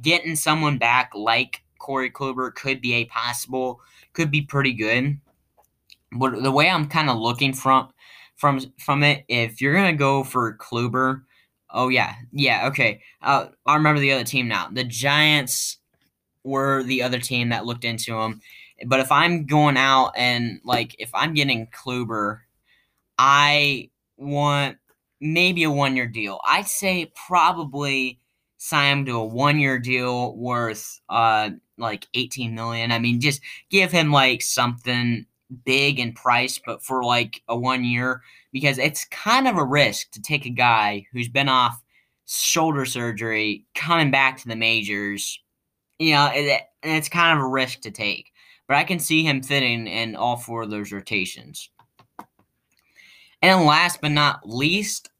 getting 0.00 0.34
someone 0.34 0.78
back 0.78 1.12
like 1.14 1.62
Corey 1.78 2.10
Kluber 2.10 2.52
could 2.52 2.80
be 2.80 2.94
a 2.94 3.04
possible, 3.04 3.80
could 4.12 4.30
be 4.30 4.42
pretty 4.42 4.72
good. 4.72 5.20
But 6.14 6.42
the 6.42 6.52
way 6.52 6.68
I'm 6.70 6.88
kind 6.88 7.10
of 7.10 7.18
looking 7.18 7.52
from 7.52 7.90
from 8.36 8.60
from 8.78 9.02
it, 9.02 9.24
if 9.28 9.60
you're 9.60 9.74
gonna 9.74 9.92
go 9.94 10.24
for 10.24 10.56
Kluber, 10.56 11.22
oh 11.70 11.88
yeah, 11.88 12.14
yeah, 12.32 12.68
okay. 12.68 13.00
Uh, 13.22 13.46
I 13.66 13.76
remember 13.76 14.00
the 14.00 14.12
other 14.12 14.24
team 14.24 14.48
now. 14.48 14.68
The 14.72 14.84
Giants 14.84 15.78
were 16.44 16.82
the 16.84 17.02
other 17.02 17.18
team 17.18 17.48
that 17.50 17.66
looked 17.66 17.84
into 17.84 18.18
him. 18.18 18.40
But 18.86 19.00
if 19.00 19.10
I'm 19.12 19.46
going 19.46 19.76
out 19.76 20.12
and 20.16 20.60
like 20.64 20.96
if 20.98 21.10
I'm 21.14 21.34
getting 21.34 21.68
Kluber, 21.68 22.40
I 23.18 23.90
want 24.16 24.78
maybe 25.20 25.64
a 25.64 25.70
one 25.70 25.96
year 25.96 26.06
deal. 26.06 26.40
I'd 26.46 26.68
say 26.68 27.12
probably 27.26 28.20
sign 28.58 28.98
him 28.98 29.06
to 29.06 29.16
a 29.16 29.24
one 29.24 29.58
year 29.58 29.78
deal 29.78 30.36
worth 30.36 31.00
uh 31.08 31.50
like 31.78 32.06
18 32.14 32.54
million. 32.54 32.92
I 32.92 32.98
mean, 32.98 33.20
just 33.20 33.40
give 33.70 33.90
him 33.92 34.12
like 34.12 34.42
something 34.42 35.26
big 35.64 35.98
in 35.98 36.12
price, 36.12 36.60
but 36.64 36.82
for 36.82 37.04
like 37.04 37.42
a 37.48 37.56
one 37.56 37.84
year, 37.84 38.22
because 38.52 38.78
it's 38.78 39.04
kind 39.06 39.48
of 39.48 39.56
a 39.56 39.64
risk 39.64 40.10
to 40.12 40.22
take 40.22 40.46
a 40.46 40.50
guy 40.50 41.06
who's 41.12 41.28
been 41.28 41.48
off 41.48 41.82
shoulder 42.26 42.84
surgery 42.84 43.64
coming 43.74 44.10
back 44.10 44.38
to 44.38 44.48
the 44.48 44.56
majors. 44.56 45.40
You 45.98 46.12
know, 46.12 46.30
it, 46.32 46.62
it's 46.82 47.08
kind 47.08 47.38
of 47.38 47.44
a 47.44 47.48
risk 47.48 47.80
to 47.82 47.90
take. 47.90 48.32
But 48.66 48.78
I 48.78 48.84
can 48.84 48.98
see 48.98 49.24
him 49.24 49.42
fitting 49.42 49.86
in 49.86 50.16
all 50.16 50.36
four 50.36 50.62
of 50.62 50.70
those 50.70 50.92
rotations. 50.92 51.68
And 53.42 53.66
last 53.66 54.00
but 54.00 54.10
not 54.10 54.48
least, 54.48 55.10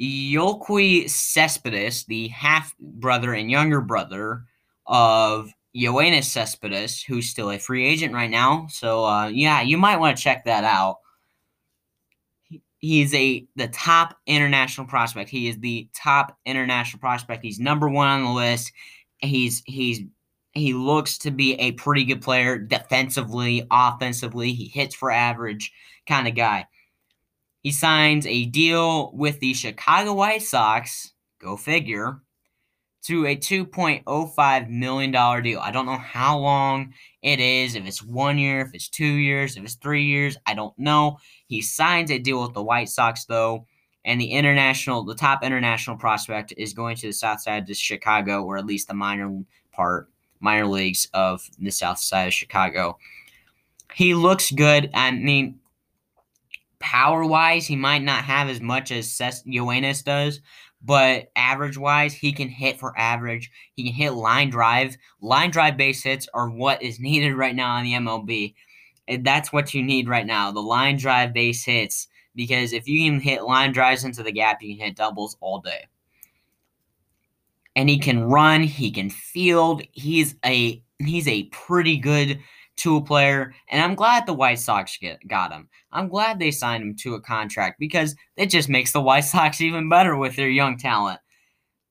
Yoelqui 0.00 1.08
Cespedes, 1.08 2.04
the 2.04 2.28
half 2.28 2.76
brother 2.78 3.32
and 3.32 3.50
younger 3.50 3.80
brother 3.80 4.44
of 4.86 5.50
Yoenis 5.74 6.24
Cespedes, 6.24 7.02
who's 7.02 7.28
still 7.28 7.50
a 7.50 7.58
free 7.58 7.86
agent 7.86 8.12
right 8.12 8.30
now. 8.30 8.66
So 8.70 9.04
uh, 9.04 9.28
yeah, 9.28 9.62
you 9.62 9.78
might 9.78 9.98
want 9.98 10.16
to 10.16 10.22
check 10.22 10.44
that 10.44 10.64
out. 10.64 10.98
he's 12.82 13.14
a 13.14 13.46
the 13.56 13.68
top 13.68 14.16
international 14.26 14.86
prospect. 14.86 15.30
He 15.30 15.48
is 15.48 15.58
the 15.58 15.88
top 15.94 16.36
international 16.44 17.00
prospect. 17.00 17.42
He's 17.42 17.58
number 17.58 17.88
one 17.88 18.08
on 18.08 18.24
the 18.24 18.30
list. 18.30 18.72
He's 19.18 19.62
he's 19.66 20.00
he 20.52 20.74
looks 20.74 21.16
to 21.18 21.30
be 21.30 21.54
a 21.54 21.72
pretty 21.72 22.04
good 22.04 22.20
player 22.20 22.58
defensively, 22.58 23.66
offensively. 23.70 24.52
He 24.52 24.66
hits 24.66 24.94
for 24.94 25.10
average 25.10 25.72
kind 26.06 26.28
of 26.28 26.34
guy. 26.34 26.66
He 27.62 27.70
signs 27.70 28.26
a 28.26 28.44
deal 28.46 29.12
with 29.12 29.40
the 29.40 29.54
Chicago 29.54 30.12
White 30.12 30.42
Sox. 30.42 31.12
Go 31.40 31.56
figure 31.56 32.20
to 33.02 33.26
a 33.26 33.36
$2.05 33.36 34.68
million 34.68 35.42
deal. 35.42 35.60
I 35.60 35.70
don't 35.70 35.86
know 35.86 35.98
how 35.98 36.38
long 36.38 36.94
it 37.22 37.40
is, 37.40 37.74
if 37.74 37.86
it's 37.86 38.02
one 38.02 38.38
year, 38.38 38.60
if 38.60 38.74
it's 38.74 38.88
two 38.88 39.04
years, 39.04 39.56
if 39.56 39.64
it's 39.64 39.74
three 39.74 40.04
years, 40.04 40.36
I 40.46 40.54
don't 40.54 40.76
know. 40.78 41.18
He 41.46 41.62
signs 41.62 42.10
a 42.10 42.18
deal 42.18 42.42
with 42.42 42.54
the 42.54 42.62
White 42.62 42.88
Sox, 42.88 43.24
though, 43.24 43.66
and 44.04 44.20
the 44.20 44.30
international, 44.30 45.04
the 45.04 45.14
top 45.14 45.42
international 45.42 45.96
prospect 45.96 46.54
is 46.56 46.74
going 46.74 46.96
to 46.96 47.08
the 47.08 47.12
south 47.12 47.40
side 47.40 47.68
of 47.68 47.76
Chicago, 47.76 48.42
or 48.42 48.56
at 48.56 48.66
least 48.66 48.88
the 48.88 48.94
minor 48.94 49.42
part, 49.72 50.08
minor 50.40 50.66
leagues 50.66 51.08
of 51.12 51.48
the 51.58 51.70
south 51.70 51.98
side 51.98 52.28
of 52.28 52.34
Chicago. 52.34 52.98
He 53.94 54.14
looks 54.14 54.50
good. 54.50 54.90
I 54.94 55.10
mean, 55.10 55.58
power 56.82 57.24
wise, 57.24 57.66
he 57.66 57.76
might 57.76 58.02
not 58.02 58.24
have 58.24 58.48
as 58.48 58.60
much 58.60 58.90
as 58.90 59.10
Ces- 59.10 59.44
Yoenis 59.44 60.04
does, 60.04 60.40
but 60.82 61.30
average 61.36 61.78
wise, 61.78 62.12
he 62.12 62.32
can 62.32 62.48
hit 62.48 62.78
for 62.78 62.98
average. 62.98 63.50
He 63.74 63.84
can 63.84 63.94
hit 63.94 64.12
line 64.12 64.50
drive. 64.50 64.96
Line 65.20 65.50
drive 65.50 65.76
base 65.76 66.02
hits 66.02 66.28
are 66.34 66.50
what 66.50 66.82
is 66.82 67.00
needed 67.00 67.34
right 67.34 67.54
now 67.54 67.78
in 67.78 67.84
the 67.84 67.92
MLB. 67.92 68.54
That's 69.20 69.52
what 69.52 69.74
you 69.74 69.82
need 69.82 70.08
right 70.08 70.26
now 70.26 70.52
the 70.52 70.60
line 70.60 70.96
drive 70.96 71.32
base 71.32 71.64
hits. 71.64 72.08
Because 72.34 72.72
if 72.72 72.88
you 72.88 73.10
can 73.10 73.20
hit 73.20 73.44
line 73.44 73.72
drives 73.72 74.04
into 74.04 74.22
the 74.22 74.32
gap, 74.32 74.62
you 74.62 74.76
can 74.76 74.86
hit 74.86 74.96
doubles 74.96 75.36
all 75.40 75.60
day. 75.60 75.86
And 77.76 77.88
he 77.88 77.98
can 77.98 78.24
run, 78.24 78.62
he 78.62 78.90
can 78.90 79.10
field. 79.10 79.82
He's 79.92 80.34
a 80.44 80.82
he's 80.98 81.28
a 81.28 81.44
pretty 81.44 81.96
good 81.96 82.38
tool 82.82 83.00
player, 83.00 83.54
and 83.68 83.80
I'm 83.80 83.94
glad 83.94 84.26
the 84.26 84.34
White 84.34 84.58
Sox 84.58 84.96
get, 84.96 85.26
got 85.28 85.52
him. 85.52 85.68
I'm 85.92 86.08
glad 86.08 86.38
they 86.38 86.50
signed 86.50 86.82
him 86.82 86.96
to 86.96 87.14
a 87.14 87.20
contract 87.20 87.78
because 87.78 88.16
it 88.36 88.46
just 88.46 88.68
makes 88.68 88.92
the 88.92 89.00
White 89.00 89.20
Sox 89.24 89.60
even 89.60 89.88
better 89.88 90.16
with 90.16 90.36
their 90.36 90.48
young 90.48 90.76
talent. 90.76 91.20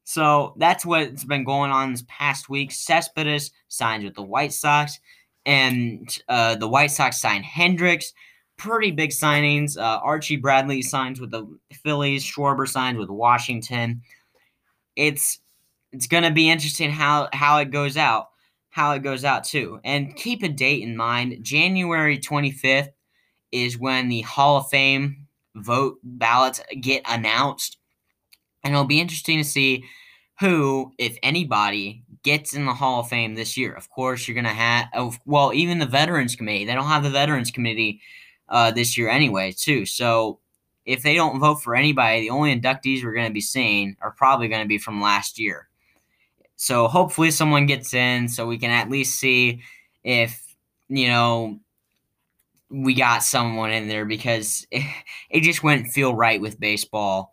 So 0.03 0.53
that's 0.57 0.85
what's 0.85 1.23
been 1.23 1.45
going 1.45 1.71
on 1.71 1.91
this 1.91 2.03
past 2.07 2.49
week. 2.49 2.71
Cespedes 2.71 3.51
signs 3.69 4.03
with 4.03 4.15
the 4.15 4.21
White 4.21 4.51
Sox, 4.51 4.99
and 5.45 6.17
uh, 6.27 6.55
the 6.55 6.67
White 6.67 6.91
Sox 6.91 7.21
signed 7.21 7.45
Hendriks. 7.45 8.07
Pretty 8.57 8.91
big 8.91 9.11
signings. 9.11 9.77
Uh, 9.77 9.99
Archie 10.03 10.35
Bradley 10.35 10.81
signs 10.81 11.21
with 11.21 11.31
the 11.31 11.47
Phillies. 11.71 12.23
Schwarber 12.23 12.67
signs 12.67 12.97
with 12.97 13.09
Washington. 13.09 14.01
It's 14.95 15.39
it's 15.93 16.07
going 16.07 16.23
to 16.23 16.31
be 16.31 16.49
interesting 16.49 16.91
how 16.91 17.29
how 17.33 17.59
it 17.59 17.71
goes 17.71 17.95
out 17.95 18.30
how 18.71 18.93
it 18.93 19.03
goes 19.03 19.23
out 19.23 19.43
too. 19.43 19.79
And 19.83 20.15
keep 20.15 20.41
a 20.43 20.49
date 20.49 20.81
in 20.81 20.97
mind. 20.97 21.37
January 21.43 22.17
25th 22.17 22.89
is 23.51 23.77
when 23.77 24.09
the 24.09 24.21
Hall 24.21 24.57
of 24.57 24.69
Fame 24.69 25.27
vote 25.55 25.99
ballots 26.03 26.61
get 26.79 27.03
announced. 27.07 27.77
And 28.63 28.73
it'll 28.73 28.85
be 28.85 29.01
interesting 29.01 29.37
to 29.37 29.43
see 29.43 29.83
who, 30.39 30.93
if 30.97 31.17
anybody, 31.21 32.03
gets 32.23 32.53
in 32.53 32.65
the 32.65 32.73
Hall 32.73 33.01
of 33.01 33.09
Fame 33.09 33.35
this 33.35 33.57
year. 33.57 33.73
Of 33.73 33.89
course, 33.89 34.27
you're 34.27 34.35
going 34.35 34.45
to 34.45 34.51
have, 34.51 34.87
oh, 34.93 35.13
well, 35.25 35.53
even 35.53 35.79
the 35.79 35.85
Veterans 35.85 36.35
Committee. 36.35 36.65
They 36.65 36.73
don't 36.73 36.85
have 36.85 37.03
the 37.03 37.09
Veterans 37.09 37.51
Committee 37.51 37.99
uh, 38.49 38.71
this 38.71 38.97
year 38.97 39.09
anyway, 39.09 39.51
too. 39.51 39.85
So 39.85 40.39
if 40.85 41.03
they 41.03 41.15
don't 41.15 41.39
vote 41.39 41.61
for 41.61 41.75
anybody, 41.75 42.21
the 42.21 42.29
only 42.29 42.57
inductees 42.57 43.03
we're 43.03 43.13
going 43.13 43.27
to 43.27 43.33
be 43.33 43.41
seeing 43.41 43.97
are 44.01 44.11
probably 44.11 44.47
going 44.47 44.63
to 44.63 44.67
be 44.67 44.77
from 44.77 45.01
last 45.01 45.37
year. 45.37 45.67
So 46.61 46.87
hopefully 46.87 47.31
someone 47.31 47.65
gets 47.65 47.91
in 47.91 48.27
so 48.27 48.45
we 48.45 48.59
can 48.59 48.69
at 48.69 48.87
least 48.87 49.19
see 49.19 49.63
if, 50.03 50.55
you 50.89 51.07
know, 51.07 51.59
we 52.69 52.93
got 52.93 53.23
someone 53.23 53.71
in 53.71 53.87
there 53.87 54.05
because 54.05 54.67
it, 54.71 55.41
just 55.41 55.63
wouldn't 55.63 55.87
feel 55.87 56.13
right 56.13 56.39
with 56.39 56.59
baseball 56.59 57.31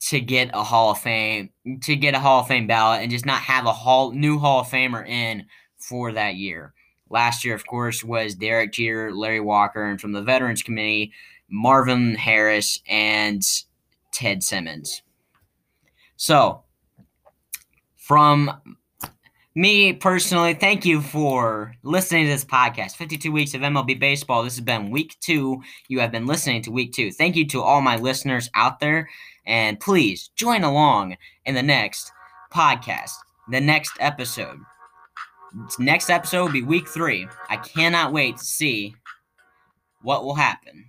to 0.00 0.20
get 0.20 0.50
a 0.52 0.62
Hall 0.62 0.90
of 0.90 0.98
Fame 0.98 1.48
to 1.84 1.96
get 1.96 2.14
a 2.14 2.18
Hall 2.18 2.40
of 2.40 2.48
Fame 2.48 2.66
ballot 2.66 3.00
and 3.00 3.10
just 3.10 3.24
not 3.24 3.40
have 3.40 3.64
a 3.64 3.72
hall 3.72 4.12
new 4.12 4.38
Hall 4.38 4.60
of 4.60 4.66
Famer 4.66 5.08
in 5.08 5.46
for 5.78 6.12
that 6.12 6.34
year. 6.34 6.74
Last 7.08 7.46
year, 7.46 7.54
of 7.54 7.66
course, 7.66 8.04
was 8.04 8.34
Derek 8.34 8.72
Jeter, 8.72 9.10
Larry 9.10 9.40
Walker, 9.40 9.86
and 9.86 9.98
from 9.98 10.12
the 10.12 10.20
Veterans 10.20 10.62
Committee, 10.62 11.14
Marvin 11.48 12.14
Harris 12.14 12.82
and 12.86 13.42
Ted 14.12 14.42
Simmons. 14.42 15.00
So 16.16 16.65
from 18.06 18.52
me 19.56 19.92
personally, 19.92 20.54
thank 20.54 20.84
you 20.84 21.00
for 21.00 21.74
listening 21.82 22.26
to 22.26 22.30
this 22.30 22.44
podcast. 22.44 22.94
52 22.94 23.32
weeks 23.32 23.52
of 23.52 23.62
MLB 23.62 23.98
baseball. 23.98 24.44
This 24.44 24.54
has 24.54 24.64
been 24.64 24.92
week 24.92 25.16
two. 25.20 25.60
You 25.88 25.98
have 25.98 26.12
been 26.12 26.24
listening 26.24 26.62
to 26.62 26.70
week 26.70 26.92
two. 26.92 27.10
Thank 27.10 27.34
you 27.34 27.44
to 27.48 27.62
all 27.62 27.80
my 27.80 27.96
listeners 27.96 28.48
out 28.54 28.78
there. 28.78 29.08
And 29.44 29.80
please 29.80 30.28
join 30.36 30.62
along 30.62 31.16
in 31.46 31.56
the 31.56 31.64
next 31.64 32.12
podcast, 32.54 33.14
the 33.50 33.60
next 33.60 33.92
episode. 33.98 34.60
Next 35.80 36.08
episode 36.08 36.44
will 36.44 36.52
be 36.52 36.62
week 36.62 36.86
three. 36.86 37.26
I 37.50 37.56
cannot 37.56 38.12
wait 38.12 38.36
to 38.36 38.44
see 38.44 38.94
what 40.02 40.22
will 40.22 40.36
happen. 40.36 40.84